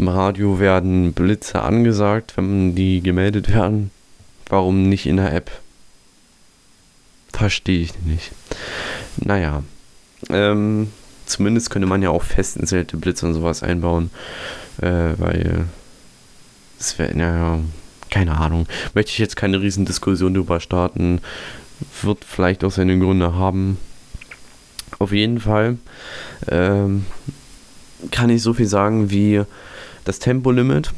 im 0.02 0.08
Radio 0.08 0.60
werden 0.60 1.14
Blitze 1.14 1.62
angesagt, 1.62 2.36
wenn 2.36 2.74
die 2.74 3.02
gemeldet 3.02 3.54
werden. 3.54 3.92
Warum 4.48 4.90
nicht 4.90 5.06
in 5.06 5.18
der 5.18 5.32
App? 5.32 5.52
Verstehe 7.32 7.82
ich 7.82 7.98
nicht. 8.02 8.32
Naja. 9.18 9.64
Ähm, 10.30 10.92
zumindest 11.28 11.70
könnte 11.70 11.88
man 11.88 12.02
ja 12.02 12.10
auch 12.10 12.24
fest 12.24 12.58
installierte 12.58 12.98
Blitze 12.98 13.28
und 13.28 13.36
sowas 13.36 13.62
einbauen. 13.62 14.10
Äh, 14.82 15.14
weil 15.18 15.66
es 16.80 16.98
wäre, 16.98 17.16
naja, 17.16 17.60
keine 18.10 18.38
Ahnung. 18.38 18.68
Möchte 18.96 19.12
ich 19.12 19.20
jetzt 19.20 19.36
keine 19.36 19.62
riesen 19.62 19.86
Diskussion 19.86 20.34
darüber 20.34 20.60
starten. 20.60 21.22
Wird 22.02 22.26
vielleicht 22.26 22.64
auch 22.64 22.72
seine 22.72 22.98
Gründe 22.98 23.36
haben. 23.36 23.78
Auf 24.98 25.12
jeden 25.12 25.40
Fall 25.40 25.78
ähm, 26.48 27.06
kann 28.10 28.32
ich 28.32 28.42
so 28.42 28.56
viel 28.56 28.68
sagen 28.68 29.12
wie 29.12 29.44
das 30.06 30.20
Tempolimit 30.20 30.94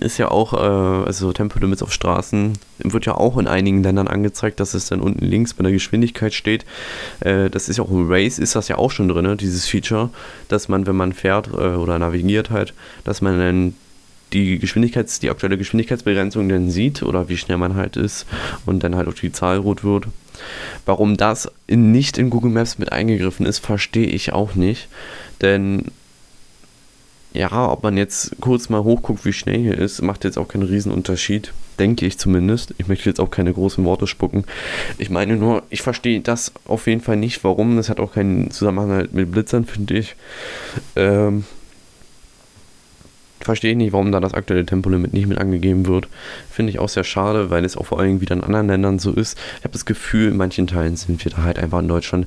ist 0.00 0.18
ja 0.18 0.30
auch, 0.30 0.52
äh, 0.52 1.06
also 1.06 1.32
Tempolimits 1.32 1.82
auf 1.82 1.92
Straßen, 1.92 2.54
wird 2.78 3.06
ja 3.06 3.14
auch 3.14 3.38
in 3.38 3.46
einigen 3.46 3.82
Ländern 3.82 4.08
angezeigt, 4.08 4.60
dass 4.60 4.74
es 4.74 4.86
dann 4.86 5.00
unten 5.00 5.24
links 5.24 5.54
bei 5.54 5.62
der 5.62 5.72
Geschwindigkeit 5.72 6.34
steht. 6.34 6.64
Äh, 7.20 7.50
das 7.50 7.68
ist 7.68 7.78
ja 7.78 7.84
auch 7.84 7.90
im 7.90 8.10
Race, 8.10 8.38
ist 8.38 8.56
das 8.56 8.68
ja 8.68 8.76
auch 8.76 8.90
schon 8.90 9.08
drin, 9.08 9.24
ne, 9.24 9.36
dieses 9.36 9.66
Feature, 9.66 10.10
dass 10.48 10.68
man, 10.68 10.86
wenn 10.86 10.96
man 10.96 11.12
fährt 11.12 11.48
äh, 11.48 11.76
oder 11.76 11.98
navigiert 11.98 12.50
halt, 12.50 12.74
dass 13.04 13.20
man 13.20 13.38
dann 13.38 13.74
die 14.32 14.58
Geschwindigkeits-, 14.58 15.20
die 15.20 15.30
aktuelle 15.30 15.56
Geschwindigkeitsbegrenzung 15.56 16.48
dann 16.48 16.70
sieht 16.70 17.02
oder 17.02 17.28
wie 17.28 17.38
schnell 17.38 17.56
man 17.56 17.76
halt 17.76 17.96
ist 17.96 18.26
und 18.66 18.82
dann 18.82 18.94
halt 18.94 19.08
auch 19.08 19.14
die 19.14 19.32
Zahl 19.32 19.58
rot 19.58 19.84
wird. 19.84 20.06
Warum 20.84 21.16
das 21.16 21.50
in, 21.66 21.92
nicht 21.92 22.18
in 22.18 22.30
Google 22.30 22.50
Maps 22.50 22.78
mit 22.78 22.92
eingegriffen 22.92 23.46
ist, 23.46 23.58
verstehe 23.58 24.06
ich 24.06 24.32
auch 24.32 24.54
nicht. 24.54 24.88
Denn 25.40 25.86
ja, 27.32 27.70
ob 27.70 27.82
man 27.82 27.96
jetzt 27.96 28.36
kurz 28.40 28.68
mal 28.68 28.82
hochguckt, 28.82 29.24
wie 29.24 29.32
schnell 29.32 29.58
hier 29.58 29.78
ist, 29.78 30.02
macht 30.02 30.24
jetzt 30.24 30.38
auch 30.38 30.48
keinen 30.48 30.62
Riesenunterschied. 30.62 31.52
Denke 31.78 32.06
ich 32.06 32.18
zumindest. 32.18 32.74
Ich 32.78 32.88
möchte 32.88 33.08
jetzt 33.08 33.20
auch 33.20 33.30
keine 33.30 33.52
großen 33.52 33.84
Worte 33.84 34.06
spucken. 34.06 34.44
Ich 34.96 35.10
meine 35.10 35.36
nur, 35.36 35.62
ich 35.70 35.82
verstehe 35.82 36.20
das 36.20 36.52
auf 36.66 36.86
jeden 36.88 37.00
Fall 37.00 37.16
nicht, 37.16 37.44
warum. 37.44 37.76
Das 37.76 37.88
hat 37.88 38.00
auch 38.00 38.14
keinen 38.14 38.50
Zusammenhang 38.50 38.90
halt 38.90 39.14
mit 39.14 39.30
Blitzern, 39.30 39.64
finde 39.64 39.98
ich. 39.98 40.16
Ähm, 40.96 41.44
verstehe 43.40 43.76
nicht, 43.76 43.92
warum 43.92 44.10
da 44.10 44.20
das 44.20 44.34
aktuelle 44.34 44.66
Tempolimit 44.66 45.12
nicht 45.12 45.28
mit 45.28 45.38
angegeben 45.38 45.86
wird. 45.86 46.08
Finde 46.50 46.70
ich 46.70 46.78
auch 46.80 46.88
sehr 46.88 47.04
schade, 47.04 47.50
weil 47.50 47.64
es 47.64 47.76
auch 47.76 47.86
vor 47.86 48.00
allem 48.00 48.20
wieder 48.20 48.34
in 48.34 48.42
anderen 48.42 48.66
Ländern 48.66 48.98
so 48.98 49.12
ist. 49.12 49.38
Ich 49.58 49.64
habe 49.64 49.72
das 49.72 49.84
Gefühl, 49.84 50.30
in 50.30 50.36
manchen 50.36 50.66
Teilen 50.66 50.96
sind 50.96 51.24
wir 51.24 51.30
da 51.30 51.44
halt 51.44 51.58
einfach 51.58 51.78
in 51.78 51.88
Deutschland 51.88 52.26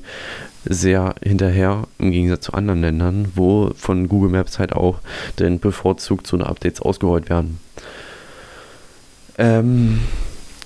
sehr 0.64 1.14
hinterher, 1.22 1.84
im 1.98 2.12
Gegensatz 2.12 2.46
zu 2.46 2.52
anderen 2.54 2.80
Ländern, 2.80 3.32
wo 3.34 3.72
von 3.76 4.08
Google 4.08 4.30
Maps 4.30 4.58
halt 4.58 4.72
auch 4.72 5.00
denn 5.38 5.58
bevorzugt 5.58 6.26
so 6.26 6.36
eine 6.36 6.46
Updates 6.46 6.80
ausgerollt 6.80 7.28
werden. 7.28 7.58
Ähm, 9.38 10.00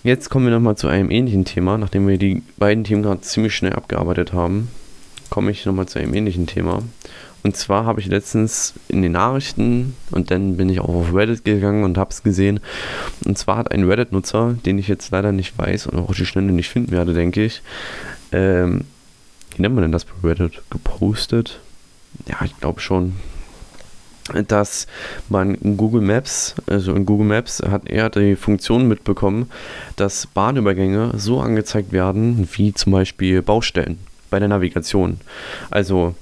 jetzt 0.03 0.29
kommen 0.29 0.47
wir 0.47 0.53
nochmal 0.53 0.77
zu 0.77 0.89
einem 0.89 1.11
ähnlichen 1.11 1.45
Thema, 1.45 1.79
nachdem 1.79 2.07
wir 2.09 2.19
die 2.19 2.43
beiden 2.59 2.85
Themen 2.85 3.03
gerade 3.03 3.21
ziemlich 3.21 3.55
schnell 3.55 3.73
abgearbeitet 3.73 4.33
haben, 4.33 4.69
komme 5.31 5.51
ich 5.51 5.65
nochmal 5.67 5.87
zu 5.87 5.99
einem 5.99 6.15
ähnlichen 6.15 6.47
Thema. 6.47 6.83
Und 7.43 7.57
zwar 7.57 7.85
habe 7.85 8.01
ich 8.01 8.07
letztens 8.07 8.75
in 8.89 9.03
den 9.03 9.13
Nachrichten 9.13 9.95
und 10.11 10.33
dann 10.33 10.57
bin 10.57 10.69
ich 10.69 10.81
auch 10.81 10.89
auf 10.89 11.15
Reddit 11.15 11.45
gegangen 11.45 11.85
und 11.85 11.97
habe 11.97 12.11
es 12.11 12.25
gesehen. 12.25 12.59
Und 13.25 13.39
zwar 13.39 13.59
hat 13.59 13.71
ein 13.71 13.85
Reddit-Nutzer, 13.85 14.57
den 14.67 14.79
ich 14.79 14.89
jetzt 14.89 15.13
leider 15.13 15.31
nicht 15.31 15.57
weiß 15.57 15.87
und 15.87 15.99
auch 15.99 16.13
die 16.13 16.27
Schnelle 16.27 16.51
nicht 16.51 16.69
finden 16.69 16.91
werde, 16.91 17.15
denke 17.15 17.45
ich, 17.45 17.63
ähm, 18.33 18.81
wie 19.55 19.63
nennt 19.63 19.75
man 19.75 19.83
denn 19.83 19.93
das 19.93 20.05
bei 20.05 20.29
Reddit, 20.29 20.63
gepostet? 20.71 21.61
Ja, 22.29 22.39
ich 22.45 22.59
glaube 22.59 22.81
schon, 22.81 23.15
dass 24.49 24.87
man 25.29 25.55
in 25.55 25.77
Google 25.77 26.01
Maps, 26.01 26.55
also 26.67 26.95
in 26.95 27.07
Google 27.07 27.27
Maps 27.27 27.63
hat 27.63 27.89
er 27.89 28.11
die 28.11 28.37
Funktion 28.37 28.89
mitbekommen, 28.89 29.51
dass 29.97 30.27
Bahnübergänge 30.27 31.13
so 31.17 31.41
angezeigt 31.41 31.93
werden, 31.93 32.49
wie 32.53 32.75
zum 32.75 32.93
Beispiel 32.93 33.43
Baustellen 33.43 33.99
bei 34.31 34.39
der 34.39 34.49
Navigation. 34.49 35.21
Also, 35.71 36.15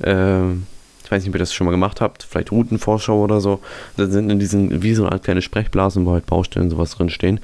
äh, 0.00 0.52
ich 0.52 1.10
weiß 1.10 1.22
nicht, 1.22 1.28
ob 1.28 1.34
ihr 1.36 1.40
das 1.40 1.54
schon 1.54 1.66
mal 1.66 1.70
gemacht 1.70 2.00
habt, 2.00 2.22
vielleicht 2.22 2.52
Routenvorschau 2.52 3.22
oder 3.22 3.40
so. 3.40 3.60
Da 3.96 4.06
sind 4.06 4.30
in 4.30 4.38
diesen, 4.38 4.82
wie 4.82 4.94
so 4.94 5.06
eine 5.06 5.20
kleine 5.20 5.42
Sprechblasen, 5.42 6.06
wo 6.06 6.12
halt 6.12 6.26
Baustellen 6.26 6.70
sowas 6.70 6.92
drinstehen. 6.92 7.40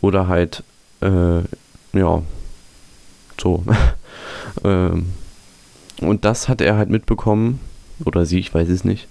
Oder 0.00 0.28
halt, 0.28 0.62
äh, 1.00 1.40
ja, 1.92 2.22
so. 3.40 3.64
Ähm, 4.62 5.12
und 6.00 6.24
das 6.24 6.48
hat 6.48 6.60
er 6.60 6.76
halt 6.76 6.90
mitbekommen, 6.90 7.60
oder 8.04 8.26
sie, 8.26 8.38
ich 8.38 8.52
weiß 8.52 8.68
es 8.68 8.84
nicht, 8.84 9.08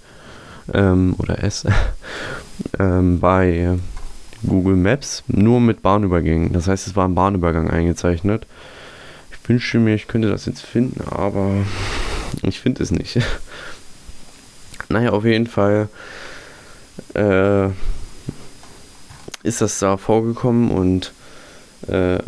ähm, 0.72 1.14
oder 1.18 1.42
es, 1.42 1.66
ähm, 2.78 3.20
bei 3.20 3.78
Google 4.46 4.76
Maps 4.76 5.22
nur 5.26 5.60
mit 5.60 5.82
Bahnübergängen. 5.82 6.52
Das 6.52 6.68
heißt, 6.68 6.86
es 6.86 6.96
war 6.96 7.08
ein 7.08 7.14
Bahnübergang 7.14 7.70
eingezeichnet. 7.70 8.46
Ich 9.32 9.48
wünsche 9.48 9.78
mir, 9.78 9.94
ich 9.94 10.08
könnte 10.08 10.30
das 10.30 10.46
jetzt 10.46 10.62
finden, 10.62 11.02
aber 11.10 11.50
ich 12.42 12.60
finde 12.60 12.82
es 12.82 12.90
nicht. 12.90 13.18
Naja, 14.90 15.10
auf 15.10 15.24
jeden 15.24 15.46
Fall 15.46 15.88
äh, 17.14 17.68
ist 19.42 19.62
das 19.62 19.78
da 19.78 19.96
vorgekommen 19.96 20.70
und 20.70 21.12
äh, 21.88 22.18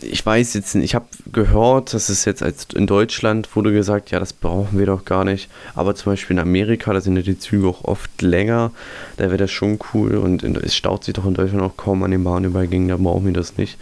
ich 0.00 0.24
weiß 0.24 0.54
jetzt 0.54 0.74
nicht, 0.74 0.84
ich 0.84 0.94
habe 0.94 1.06
gehört, 1.32 1.92
dass 1.92 2.08
es 2.08 2.24
jetzt 2.24 2.42
als 2.42 2.68
in 2.74 2.86
Deutschland 2.86 3.54
wurde 3.56 3.72
gesagt, 3.72 4.10
ja, 4.10 4.20
das 4.20 4.32
brauchen 4.32 4.78
wir 4.78 4.86
doch 4.86 5.04
gar 5.04 5.24
nicht. 5.24 5.50
Aber 5.74 5.94
zum 5.94 6.12
Beispiel 6.12 6.36
in 6.36 6.40
Amerika, 6.40 6.92
da 6.92 7.00
sind 7.00 7.16
ja 7.16 7.22
die 7.22 7.38
Züge 7.38 7.66
auch 7.66 7.84
oft 7.84 8.22
länger, 8.22 8.70
da 9.16 9.24
wäre 9.24 9.36
das 9.36 9.50
schon 9.50 9.78
cool 9.92 10.16
und 10.16 10.44
in, 10.44 10.54
es 10.56 10.76
staut 10.76 11.04
sich 11.04 11.14
doch 11.14 11.26
in 11.26 11.34
Deutschland 11.34 11.62
auch 11.62 11.76
kaum 11.76 12.02
an 12.04 12.12
den 12.12 12.22
Bahnübergängen, 12.22 12.88
da 12.88 12.96
brauchen 12.96 13.26
wir 13.26 13.32
das 13.32 13.56
nicht. 13.56 13.78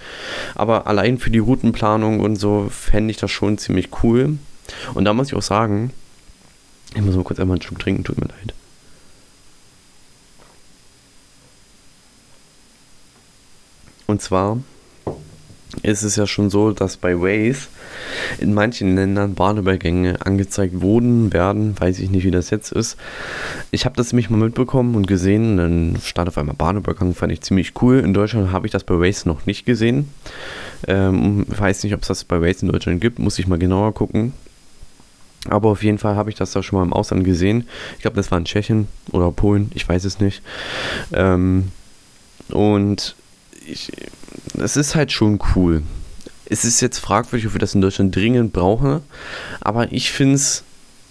Aber 0.55 0.87
allein 0.87 1.19
für 1.19 1.31
die 1.31 1.39
Routenplanung 1.39 2.21
und 2.21 2.37
so 2.37 2.69
fände 2.71 3.11
ich 3.11 3.19
das 3.19 3.31
schon 3.31 3.59
ziemlich 3.59 3.91
cool. 4.03 4.39
Und 4.95 5.05
da 5.05 5.13
muss 5.13 5.29
ich 5.29 5.35
auch 5.35 5.43
sagen, 5.43 5.93
ich 6.95 7.03
muss 7.03 7.15
mal 7.15 7.25
kurz 7.25 7.39
einmal 7.39 7.57
einen 7.57 7.63
Schluck 7.63 7.79
trinken, 7.79 8.05
tut 8.05 8.19
mir 8.19 8.29
leid. 8.29 8.55
Und 14.07 14.23
zwar 14.23 14.59
ist 15.83 16.03
es 16.03 16.17
ja 16.17 16.27
schon 16.27 16.49
so, 16.49 16.71
dass 16.71 16.97
bei 16.97 17.19
Waze 17.19 17.69
in 18.39 18.55
manchen 18.55 18.95
Ländern 18.95 19.35
Bahnübergänge 19.35 20.25
angezeigt 20.25 20.81
wurden, 20.81 21.33
werden, 21.33 21.79
weiß 21.79 21.99
ich 21.99 22.11
nicht, 22.11 22.25
wie 22.25 22.31
das 22.31 22.51
jetzt 22.51 22.73
ist. 22.73 22.97
Ich 23.71 23.85
habe 23.85 23.97
das 23.97 24.13
nämlich 24.13 24.31
mal 24.31 24.39
mitbekommen 24.39 24.95
und 24.95 25.07
gesehen, 25.07 25.57
dann 25.57 25.99
stand 26.03 26.29
auf 26.29 26.39
einmal 26.39 26.55
Bahnübergang, 26.57 27.15
fand 27.15 27.33
ich 27.33 27.41
ziemlich 27.41 27.73
cool. 27.83 27.99
In 27.99 28.15
Deutschland 28.15 28.53
habe 28.53 28.67
ich 28.67 28.73
das 28.73 28.85
bei 28.85 28.95
Waze 28.95 29.29
noch 29.29 29.47
nicht 29.47 29.67
gesehen. 29.67 30.09
Ähm, 30.87 31.45
weiß 31.49 31.85
nicht, 31.85 31.95
ob 31.95 32.03
es 32.03 32.09
das 32.09 32.25
bei 32.25 32.41
Waze 32.41 32.65
in 32.65 32.73
Deutschland 32.73 33.01
gibt, 33.01 33.19
muss 33.19 33.39
ich 33.39 33.47
mal 33.47 33.59
genauer 33.59 33.93
gucken. 33.93 34.33
Aber 35.49 35.71
auf 35.71 35.83
jeden 35.83 35.99
Fall 35.99 36.17
habe 36.17 36.31
ich 36.31 36.37
das 36.37 36.53
da 36.53 36.63
schon 36.63 36.79
mal 36.79 36.85
im 36.85 36.93
Ausland 36.93 37.25
gesehen. 37.25 37.69
Ich 37.97 38.03
glaube, 38.03 38.17
das 38.17 38.31
war 38.31 38.39
in 38.39 38.45
Tschechien 38.45 38.89
oder 39.13 39.31
Polen, 39.31 39.71
ich 39.75 39.89
weiß 39.89 40.05
es 40.05 40.21
nicht. 40.21 40.43
Ähm, 41.13 41.71
und 42.51 43.15
ich, 43.67 43.93
es 44.59 44.77
ist 44.77 44.95
halt 44.95 45.13
schon 45.13 45.39
cool. 45.55 45.83
Es 46.49 46.65
ist 46.65 46.81
jetzt 46.81 46.99
fragwürdig, 46.99 47.49
ob 47.49 47.55
wir 47.55 47.59
das 47.59 47.75
in 47.75 47.81
Deutschland 47.81 48.15
dringend 48.15 48.53
brauchen, 48.53 49.01
aber 49.61 49.93
ich 49.93 50.13
finde 50.13 50.37
es, 50.37 50.63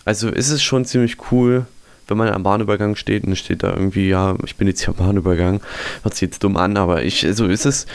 also 0.06 0.30
ist 0.30 0.50
es 0.50 0.64
schon 0.64 0.86
ziemlich 0.86 1.18
cool, 1.32 1.66
wenn 2.08 2.18
man 2.18 2.30
am 2.30 2.44
Bahnübergang 2.44 2.96
steht 2.96 3.24
und 3.24 3.36
steht 3.36 3.64
da 3.64 3.72
irgendwie, 3.72 4.10
ja, 4.10 4.36
ich 4.46 4.56
bin 4.56 4.68
jetzt 4.68 4.82
hier 4.82 4.90
am 4.90 4.96
Bahnübergang, 4.96 5.62
hört 6.04 6.14
sich 6.14 6.22
jetzt 6.22 6.44
dumm 6.44 6.58
an, 6.58 6.78
aber 6.78 7.04
ich, 7.04 7.22
so 7.22 7.28
also 7.28 7.46
ist 7.48 7.66
es, 7.66 7.86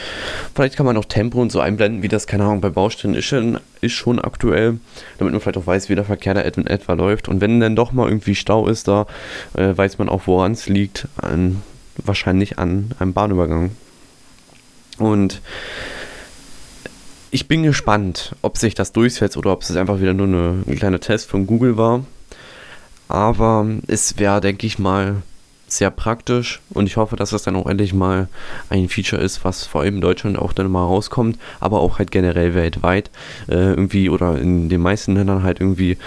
vielleicht 0.53 0.75
kann 0.75 0.85
man 0.85 0.97
auch 0.97 1.05
Tempo 1.05 1.41
und 1.41 1.51
so 1.51 1.59
einblenden, 1.59 2.03
wie 2.03 2.07
das, 2.07 2.27
keine 2.27 2.43
Ahnung, 2.43 2.61
bei 2.61 2.69
Baustellen 2.69 3.15
ist 3.15 3.25
schon, 3.25 3.59
ist 3.79 3.93
schon 3.93 4.19
aktuell, 4.19 4.79
damit 5.17 5.33
man 5.33 5.41
vielleicht 5.41 5.57
auch 5.57 5.67
weiß, 5.67 5.89
wie 5.89 5.95
der 5.95 6.05
Verkehr 6.05 6.33
da 6.33 6.41
in 6.41 6.67
etwa 6.67 6.93
läuft. 6.93 7.29
Und 7.29 7.41
wenn 7.41 7.59
dann 7.59 7.75
doch 7.75 7.91
mal 7.91 8.07
irgendwie 8.07 8.35
Stau 8.35 8.67
ist, 8.67 8.87
da 8.87 9.07
äh, 9.55 9.75
weiß 9.75 9.97
man 9.97 10.09
auch, 10.09 10.27
woran 10.27 10.51
es 10.51 10.67
liegt, 10.67 11.07
an, 11.15 11.61
wahrscheinlich 11.97 12.59
an 12.59 12.91
einem 12.99 13.13
Bahnübergang. 13.13 13.71
Und 14.97 15.41
ich 17.31 17.47
bin 17.47 17.63
gespannt, 17.63 18.35
ob 18.41 18.57
sich 18.57 18.75
das 18.75 18.91
durchsetzt 18.91 19.37
oder 19.37 19.53
ob 19.53 19.61
es 19.61 19.75
einfach 19.75 20.01
wieder 20.01 20.13
nur 20.13 20.27
ein 20.67 20.75
kleiner 20.75 20.99
Test 20.99 21.29
von 21.29 21.47
Google 21.47 21.77
war. 21.77 22.05
Aber 23.07 23.67
es 23.87 24.19
wäre, 24.19 24.41
denke 24.41 24.67
ich 24.67 24.79
mal, 24.79 25.21
sehr 25.71 25.89
praktisch 25.89 26.59
und 26.71 26.87
ich 26.87 26.97
hoffe, 26.97 27.15
dass 27.15 27.29
das 27.29 27.43
dann 27.43 27.55
auch 27.55 27.65
endlich 27.65 27.93
mal 27.93 28.27
ein 28.69 28.89
Feature 28.89 29.21
ist, 29.21 29.45
was 29.45 29.65
vor 29.65 29.81
allem 29.81 29.95
in 29.95 30.01
Deutschland 30.01 30.37
auch 30.37 30.53
dann 30.53 30.69
mal 30.69 30.83
rauskommt, 30.83 31.39
aber 31.59 31.79
auch 31.79 31.97
halt 31.97 32.11
generell 32.11 32.53
weltweit 32.55 33.09
äh, 33.47 33.55
irgendwie 33.55 34.09
oder 34.09 34.37
in 34.37 34.67
den 34.67 34.81
meisten 34.81 35.15
Ländern 35.15 35.43
halt 35.43 35.61
irgendwie 35.61 35.97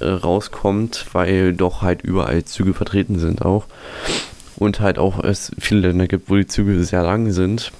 äh, 0.00 0.06
rauskommt, 0.06 1.06
weil 1.12 1.52
doch 1.52 1.82
halt 1.82 2.02
überall 2.02 2.44
Züge 2.44 2.72
vertreten 2.72 3.18
sind 3.18 3.42
auch 3.44 3.66
und 4.56 4.80
halt 4.80 4.98
auch 4.98 5.22
es 5.22 5.52
viele 5.58 5.88
Länder 5.88 6.06
gibt, 6.06 6.30
wo 6.30 6.36
die 6.36 6.46
Züge 6.46 6.82
sehr 6.84 7.02
lang 7.02 7.30
sind 7.30 7.72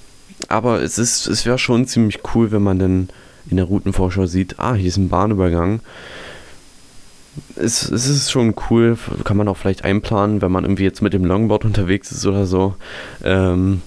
aber 0.51 0.81
es 0.81 0.97
ist, 0.97 1.27
es 1.27 1.45
wäre 1.45 1.57
schon 1.57 1.87
ziemlich 1.87 2.19
cool, 2.33 2.51
wenn 2.51 2.61
man 2.61 2.79
dann 2.79 3.09
in 3.49 3.57
der 3.57 3.65
Routenvorschau 3.65 4.25
sieht, 4.25 4.59
ah, 4.59 4.73
hier 4.73 4.87
ist 4.87 4.97
ein 4.97 5.09
Bahnübergang. 5.09 5.79
Es, 7.55 7.89
es 7.89 8.07
ist 8.07 8.31
schon 8.31 8.53
cool, 8.69 8.97
kann 9.23 9.37
man 9.37 9.47
auch 9.47 9.57
vielleicht 9.57 9.85
einplanen, 9.85 10.41
wenn 10.41 10.51
man 10.51 10.65
irgendwie 10.65 10.83
jetzt 10.83 11.01
mit 11.01 11.13
dem 11.13 11.25
Longboard 11.25 11.65
unterwegs 11.65 12.11
ist 12.11 12.25
oder 12.25 12.45
so. 12.45 12.75
Ähm, 13.23 13.81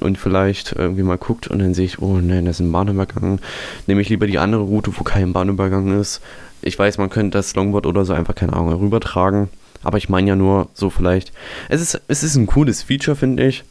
und 0.00 0.18
vielleicht 0.18 0.72
irgendwie 0.72 1.02
mal 1.02 1.18
guckt 1.18 1.46
und 1.46 1.60
dann 1.60 1.74
sehe 1.74 1.84
ich, 1.84 2.00
oh 2.00 2.18
nein, 2.18 2.46
da 2.46 2.50
ist 2.50 2.60
ein 2.60 2.72
Bahnübergang. 2.72 3.38
Nehme 3.86 4.00
ich 4.00 4.08
lieber 4.08 4.26
die 4.26 4.38
andere 4.38 4.62
Route, 4.62 4.92
wo 4.96 5.04
kein 5.04 5.32
Bahnübergang 5.32 5.98
ist. 6.00 6.20
Ich 6.62 6.78
weiß, 6.78 6.98
man 6.98 7.10
könnte 7.10 7.38
das 7.38 7.54
Longboard 7.54 7.86
oder 7.86 8.04
so 8.04 8.12
einfach, 8.12 8.34
keine 8.34 8.54
Ahnung, 8.54 8.72
rübertragen. 8.72 9.48
Aber 9.84 9.98
ich 9.98 10.08
meine 10.08 10.28
ja 10.28 10.36
nur 10.36 10.68
so 10.74 10.90
vielleicht. 10.90 11.32
Es 11.68 11.80
ist, 11.80 12.00
es 12.08 12.24
ist 12.24 12.36
ein 12.36 12.46
cooles 12.46 12.82
Feature, 12.82 13.16
finde 13.16 13.46
ich 13.46 13.64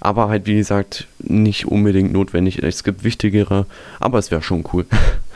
aber 0.00 0.28
halt 0.28 0.46
wie 0.46 0.56
gesagt 0.56 1.08
nicht 1.18 1.66
unbedingt 1.66 2.12
notwendig. 2.12 2.62
Es 2.62 2.84
gibt 2.84 3.04
wichtigere, 3.04 3.66
aber 4.00 4.18
es 4.18 4.30
wäre 4.30 4.42
schon 4.42 4.64
cool. 4.72 4.86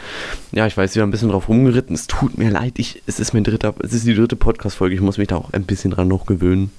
ja, 0.52 0.66
ich 0.66 0.76
weiß, 0.76 0.94
wir 0.94 1.02
haben 1.02 1.08
ein 1.08 1.12
bisschen 1.12 1.30
drauf 1.30 1.48
rumgeritten. 1.48 1.94
Es 1.94 2.06
tut 2.06 2.38
mir 2.38 2.50
leid, 2.50 2.78
ich, 2.78 3.02
es 3.06 3.20
ist 3.20 3.32
mein 3.32 3.44
dritter, 3.44 3.74
es 3.82 3.92
ist 3.92 4.06
die 4.06 4.14
dritte 4.14 4.36
Podcast-Folge. 4.36 4.94
Ich 4.94 5.00
muss 5.00 5.18
mich 5.18 5.28
da 5.28 5.36
auch 5.36 5.52
ein 5.52 5.64
bisschen 5.64 5.90
dran 5.90 6.08
noch 6.08 6.26
gewöhnen. 6.26 6.70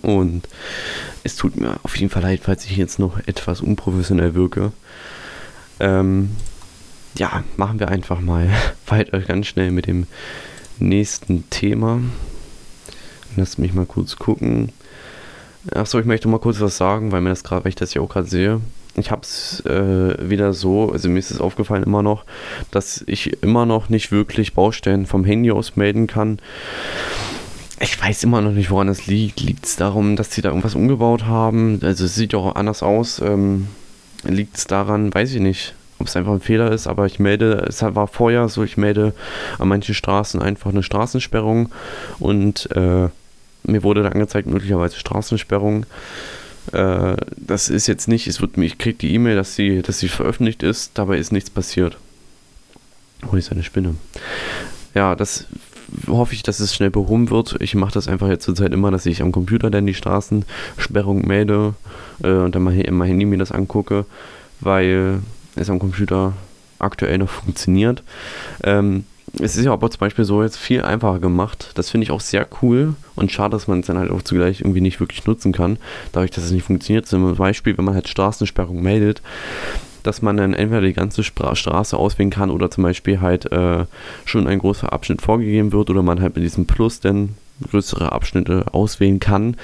Und 0.00 0.48
es 1.22 1.36
tut 1.36 1.56
mir 1.56 1.78
auf 1.82 1.96
jeden 1.96 2.10
Fall 2.10 2.22
leid, 2.22 2.40
falls 2.42 2.64
ich 2.64 2.76
jetzt 2.76 2.98
noch 2.98 3.18
etwas 3.26 3.60
unprofessionell 3.60 4.34
wirke. 4.34 4.72
Ähm, 5.80 6.30
ja, 7.16 7.44
machen 7.56 7.78
wir 7.78 7.88
einfach 7.88 8.20
mal 8.20 8.48
weiter 8.86 9.20
ganz 9.20 9.46
schnell 9.46 9.70
mit 9.70 9.86
dem 9.86 10.06
nächsten 10.78 11.48
Thema. 11.50 12.00
Lasst 13.36 13.58
mich 13.58 13.74
mal 13.74 13.86
kurz 13.86 14.16
gucken. 14.16 14.72
Achso, 15.70 16.00
ich 16.00 16.06
möchte 16.06 16.28
mal 16.28 16.40
kurz 16.40 16.60
was 16.60 16.76
sagen, 16.76 17.12
weil 17.12 17.20
mir 17.20 17.28
das 17.28 17.44
gerade, 17.44 17.68
ich 17.68 17.76
das 17.76 17.94
ja 17.94 18.02
auch 18.02 18.08
gerade 18.08 18.26
sehe. 18.26 18.60
Ich 18.96 19.10
habe 19.10 19.22
es 19.22 19.64
äh, 19.64 20.28
wieder 20.28 20.52
so, 20.52 20.90
also 20.92 21.08
mir 21.08 21.18
ist 21.18 21.30
es 21.30 21.40
aufgefallen 21.40 21.84
immer 21.84 22.02
noch, 22.02 22.24
dass 22.70 23.02
ich 23.06 23.42
immer 23.42 23.64
noch 23.64 23.88
nicht 23.88 24.12
wirklich 24.12 24.54
Baustellen 24.54 25.06
vom 25.06 25.24
Handy 25.24 25.50
aus 25.50 25.76
melden 25.76 26.06
kann. 26.06 26.40
Ich 27.80 28.00
weiß 28.00 28.24
immer 28.24 28.40
noch 28.40 28.50
nicht, 28.50 28.70
woran 28.70 28.88
es 28.88 29.06
liegt. 29.06 29.40
Liegt 29.40 29.64
es 29.64 29.76
darum, 29.76 30.16
dass 30.16 30.32
sie 30.32 30.42
da 30.42 30.50
irgendwas 30.50 30.74
umgebaut 30.74 31.24
haben? 31.24 31.80
Also 31.82 32.04
es 32.04 32.14
sieht 32.14 32.34
auch 32.34 32.54
anders 32.54 32.82
aus. 32.82 33.20
Ähm, 33.20 33.68
liegt 34.24 34.56
es 34.56 34.66
daran, 34.66 35.14
weiß 35.14 35.32
ich 35.32 35.40
nicht, 35.40 35.74
ob 35.98 36.06
es 36.06 36.16
einfach 36.16 36.32
ein 36.32 36.40
Fehler 36.40 36.70
ist, 36.72 36.86
aber 36.86 37.06
ich 37.06 37.18
melde, 37.18 37.64
es 37.68 37.82
war 37.82 38.06
vorher 38.08 38.48
so, 38.48 38.62
ich 38.62 38.76
melde 38.76 39.14
an 39.58 39.68
manchen 39.68 39.94
Straßen 39.94 40.42
einfach 40.42 40.70
eine 40.70 40.82
Straßensperrung 40.82 41.70
und 42.18 42.70
äh, 42.72 43.08
mir 43.64 43.82
wurde 43.82 44.02
da 44.02 44.10
angezeigt, 44.10 44.48
möglicherweise 44.48 44.96
Straßensperrung. 44.96 45.86
Äh, 46.72 47.16
das 47.36 47.68
ist 47.68 47.86
jetzt 47.86 48.08
nicht, 48.08 48.26
es 48.26 48.40
wird, 48.40 48.56
ich 48.58 48.78
kriege 48.78 48.98
die 48.98 49.14
E-Mail, 49.14 49.36
dass 49.36 49.54
sie, 49.54 49.82
dass 49.82 49.98
sie 49.98 50.08
veröffentlicht 50.08 50.62
ist, 50.62 50.92
dabei 50.94 51.18
ist 51.18 51.32
nichts 51.32 51.50
passiert. 51.50 51.96
Oh, 53.30 53.36
ist 53.36 53.52
eine 53.52 53.62
Spinne. 53.62 53.94
Ja, 54.94 55.14
das 55.14 55.46
hoffe 56.06 56.34
ich, 56.34 56.42
dass 56.42 56.60
es 56.60 56.74
schnell 56.74 56.90
behoben 56.90 57.30
wird. 57.30 57.56
Ich 57.60 57.74
mache 57.74 57.92
das 57.92 58.08
einfach 58.08 58.28
jetzt 58.28 58.44
zurzeit 58.44 58.72
immer, 58.72 58.90
dass 58.90 59.06
ich 59.06 59.22
am 59.22 59.32
Computer 59.32 59.70
dann 59.70 59.86
die 59.86 59.94
Straßensperrung 59.94 61.26
melde 61.26 61.74
äh, 62.22 62.28
und 62.28 62.54
dann 62.54 62.62
mal 62.62 62.74
in 62.74 62.94
mein 62.94 63.08
Handy 63.08 63.26
mir 63.26 63.38
das 63.38 63.52
angucke, 63.52 64.06
weil 64.60 65.20
es 65.56 65.70
am 65.70 65.78
Computer 65.78 66.32
aktuell 66.78 67.18
noch 67.18 67.30
funktioniert. 67.30 68.02
Ähm, 68.64 69.04
es 69.40 69.56
ist 69.56 69.64
ja 69.64 69.72
aber 69.72 69.90
zum 69.90 70.00
Beispiel 70.00 70.24
so 70.24 70.42
jetzt 70.42 70.58
viel 70.58 70.82
einfacher 70.82 71.18
gemacht. 71.18 71.70
Das 71.74 71.90
finde 71.90 72.04
ich 72.04 72.10
auch 72.10 72.20
sehr 72.20 72.46
cool 72.60 72.94
und 73.14 73.32
schade, 73.32 73.52
dass 73.52 73.66
man 73.66 73.80
es 73.80 73.86
dann 73.86 73.98
halt 73.98 74.10
auch 74.10 74.22
zugleich 74.22 74.60
irgendwie 74.60 74.80
nicht 74.80 75.00
wirklich 75.00 75.26
nutzen 75.26 75.52
kann, 75.52 75.78
dadurch, 76.12 76.30
dass 76.30 76.44
es 76.44 76.50
nicht 76.50 76.64
funktioniert. 76.64 77.06
Zum 77.06 77.34
Beispiel, 77.36 77.76
wenn 77.78 77.84
man 77.84 77.94
halt 77.94 78.08
Straßensperrung 78.08 78.82
meldet, 78.82 79.22
dass 80.02 80.20
man 80.20 80.36
dann 80.36 80.52
entweder 80.52 80.82
die 80.82 80.92
ganze 80.92 81.22
Stra 81.22 81.54
Straße 81.54 81.96
auswählen 81.96 82.30
kann 82.30 82.50
oder 82.50 82.70
zum 82.70 82.84
Beispiel 82.84 83.20
halt 83.20 83.50
äh, 83.52 83.86
schon 84.24 84.46
ein 84.46 84.58
großer 84.58 84.92
Abschnitt 84.92 85.22
vorgegeben 85.22 85.72
wird 85.72 85.88
oder 85.90 86.02
man 86.02 86.20
halt 86.20 86.34
mit 86.34 86.44
diesem 86.44 86.66
Plus 86.66 87.00
dann 87.00 87.36
größere 87.70 88.12
Abschnitte 88.12 88.66
auswählen 88.72 89.20
kann. 89.20 89.56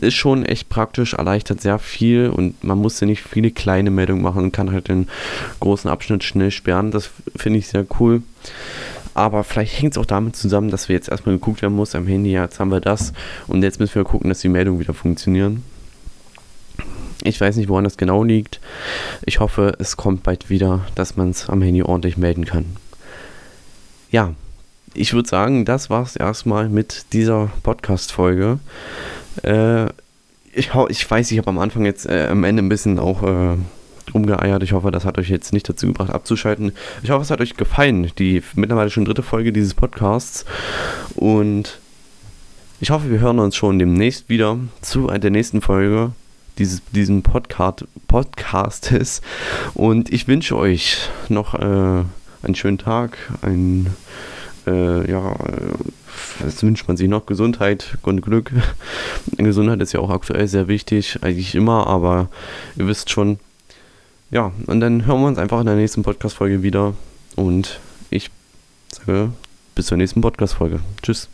Ist 0.00 0.14
schon 0.14 0.44
echt 0.44 0.68
praktisch, 0.68 1.14
erleichtert 1.14 1.60
sehr 1.60 1.78
viel 1.78 2.28
und 2.28 2.62
man 2.62 2.78
muss 2.78 3.00
ja 3.00 3.06
nicht 3.06 3.22
viele 3.22 3.50
kleine 3.50 3.90
Meldungen 3.90 4.22
machen 4.22 4.44
und 4.44 4.52
kann 4.52 4.70
halt 4.70 4.88
den 4.88 5.08
großen 5.60 5.90
Abschnitt 5.90 6.24
schnell 6.24 6.50
sperren. 6.50 6.92
Das 6.92 7.10
finde 7.36 7.58
ich 7.58 7.68
sehr 7.68 7.84
cool. 7.98 8.22
Aber 9.14 9.44
vielleicht 9.44 9.80
hängt 9.80 9.92
es 9.92 9.98
auch 9.98 10.06
damit 10.06 10.36
zusammen, 10.36 10.70
dass 10.70 10.88
wir 10.88 10.96
jetzt 10.96 11.08
erstmal 11.08 11.34
geguckt 11.36 11.62
werden 11.62 11.74
muss 11.74 11.94
am 11.94 12.06
Handy, 12.06 12.32
jetzt 12.32 12.58
haben 12.60 12.70
wir 12.70 12.80
das 12.80 13.12
und 13.46 13.62
jetzt 13.62 13.78
müssen 13.78 13.94
wir 13.94 14.04
gucken, 14.04 14.28
dass 14.28 14.40
die 14.40 14.48
Meldungen 14.48 14.80
wieder 14.80 14.94
funktionieren. 14.94 15.62
Ich 17.24 17.40
weiß 17.40 17.56
nicht, 17.56 17.68
woran 17.68 17.84
das 17.84 17.96
genau 17.96 18.24
liegt. 18.24 18.60
Ich 19.24 19.38
hoffe, 19.38 19.76
es 19.78 19.96
kommt 19.96 20.22
bald 20.22 20.50
wieder, 20.50 20.80
dass 20.94 21.16
man 21.16 21.30
es 21.30 21.48
am 21.48 21.62
Handy 21.62 21.82
ordentlich 21.82 22.16
melden 22.16 22.44
kann. 22.44 22.76
Ja, 24.10 24.34
ich 24.94 25.14
würde 25.14 25.28
sagen, 25.28 25.64
das 25.64 25.88
war 25.88 26.02
es 26.02 26.16
erstmal 26.16 26.68
mit 26.68 27.12
dieser 27.12 27.50
Podcast-Folge. 27.62 28.58
Äh, 29.42 29.86
ich, 30.52 30.70
ich 30.88 31.10
weiß, 31.10 31.30
ich 31.30 31.38
habe 31.38 31.48
am 31.48 31.58
Anfang 31.58 31.84
jetzt 31.84 32.06
äh, 32.06 32.28
am 32.30 32.44
Ende 32.44 32.62
ein 32.62 32.68
bisschen 32.68 32.98
auch 32.98 33.22
äh, 33.22 33.56
rumgeeiert. 34.14 34.62
Ich 34.62 34.72
hoffe, 34.72 34.90
das 34.90 35.04
hat 35.04 35.18
euch 35.18 35.28
jetzt 35.28 35.52
nicht 35.52 35.68
dazu 35.68 35.86
gebracht, 35.86 36.10
abzuschalten. 36.10 36.72
Ich 37.02 37.10
hoffe, 37.10 37.22
es 37.22 37.30
hat 37.30 37.40
euch 37.40 37.56
gefallen, 37.56 38.10
die 38.18 38.42
mittlerweile 38.54 38.90
schon 38.90 39.04
dritte 39.04 39.22
Folge 39.22 39.52
dieses 39.52 39.74
Podcasts. 39.74 40.44
Und 41.14 41.78
ich 42.80 42.90
hoffe, 42.90 43.10
wir 43.10 43.20
hören 43.20 43.38
uns 43.38 43.56
schon 43.56 43.78
demnächst 43.78 44.28
wieder 44.28 44.58
zu 44.80 45.06
der 45.06 45.30
nächsten 45.30 45.60
Folge 45.60 46.12
dieses, 46.58 46.82
diesem 46.90 47.22
Podcast, 47.22 47.84
Podcastes. 48.08 49.22
Und 49.74 50.12
ich 50.12 50.28
wünsche 50.28 50.56
euch 50.56 51.08
noch 51.28 51.54
äh, 51.54 52.04
einen 52.42 52.54
schönen 52.54 52.78
Tag, 52.78 53.18
ein 53.42 53.86
äh, 54.66 55.10
ja, 55.10 55.34
was 56.40 56.62
wünscht 56.62 56.86
man 56.88 56.96
sich 56.96 57.08
noch? 57.08 57.26
Gesundheit 57.26 57.98
und 58.02 58.22
Glück. 58.22 58.52
Gesundheit 59.36 59.80
ist 59.80 59.92
ja 59.92 60.00
auch 60.00 60.10
aktuell 60.10 60.46
sehr 60.46 60.68
wichtig, 60.68 61.18
eigentlich 61.22 61.54
immer, 61.54 61.86
aber 61.86 62.28
ihr 62.76 62.86
wisst 62.86 63.10
schon. 63.10 63.38
Ja, 64.32 64.50
und 64.66 64.80
dann 64.80 65.04
hören 65.04 65.20
wir 65.20 65.26
uns 65.28 65.38
einfach 65.38 65.60
in 65.60 65.66
der 65.66 65.76
nächsten 65.76 66.02
Podcast-Folge 66.02 66.62
wieder. 66.62 66.94
Und 67.36 67.80
ich 68.08 68.30
sage 68.90 69.30
bis 69.74 69.86
zur 69.86 69.98
nächsten 69.98 70.22
Podcast-Folge. 70.22 70.80
Tschüss. 71.02 71.28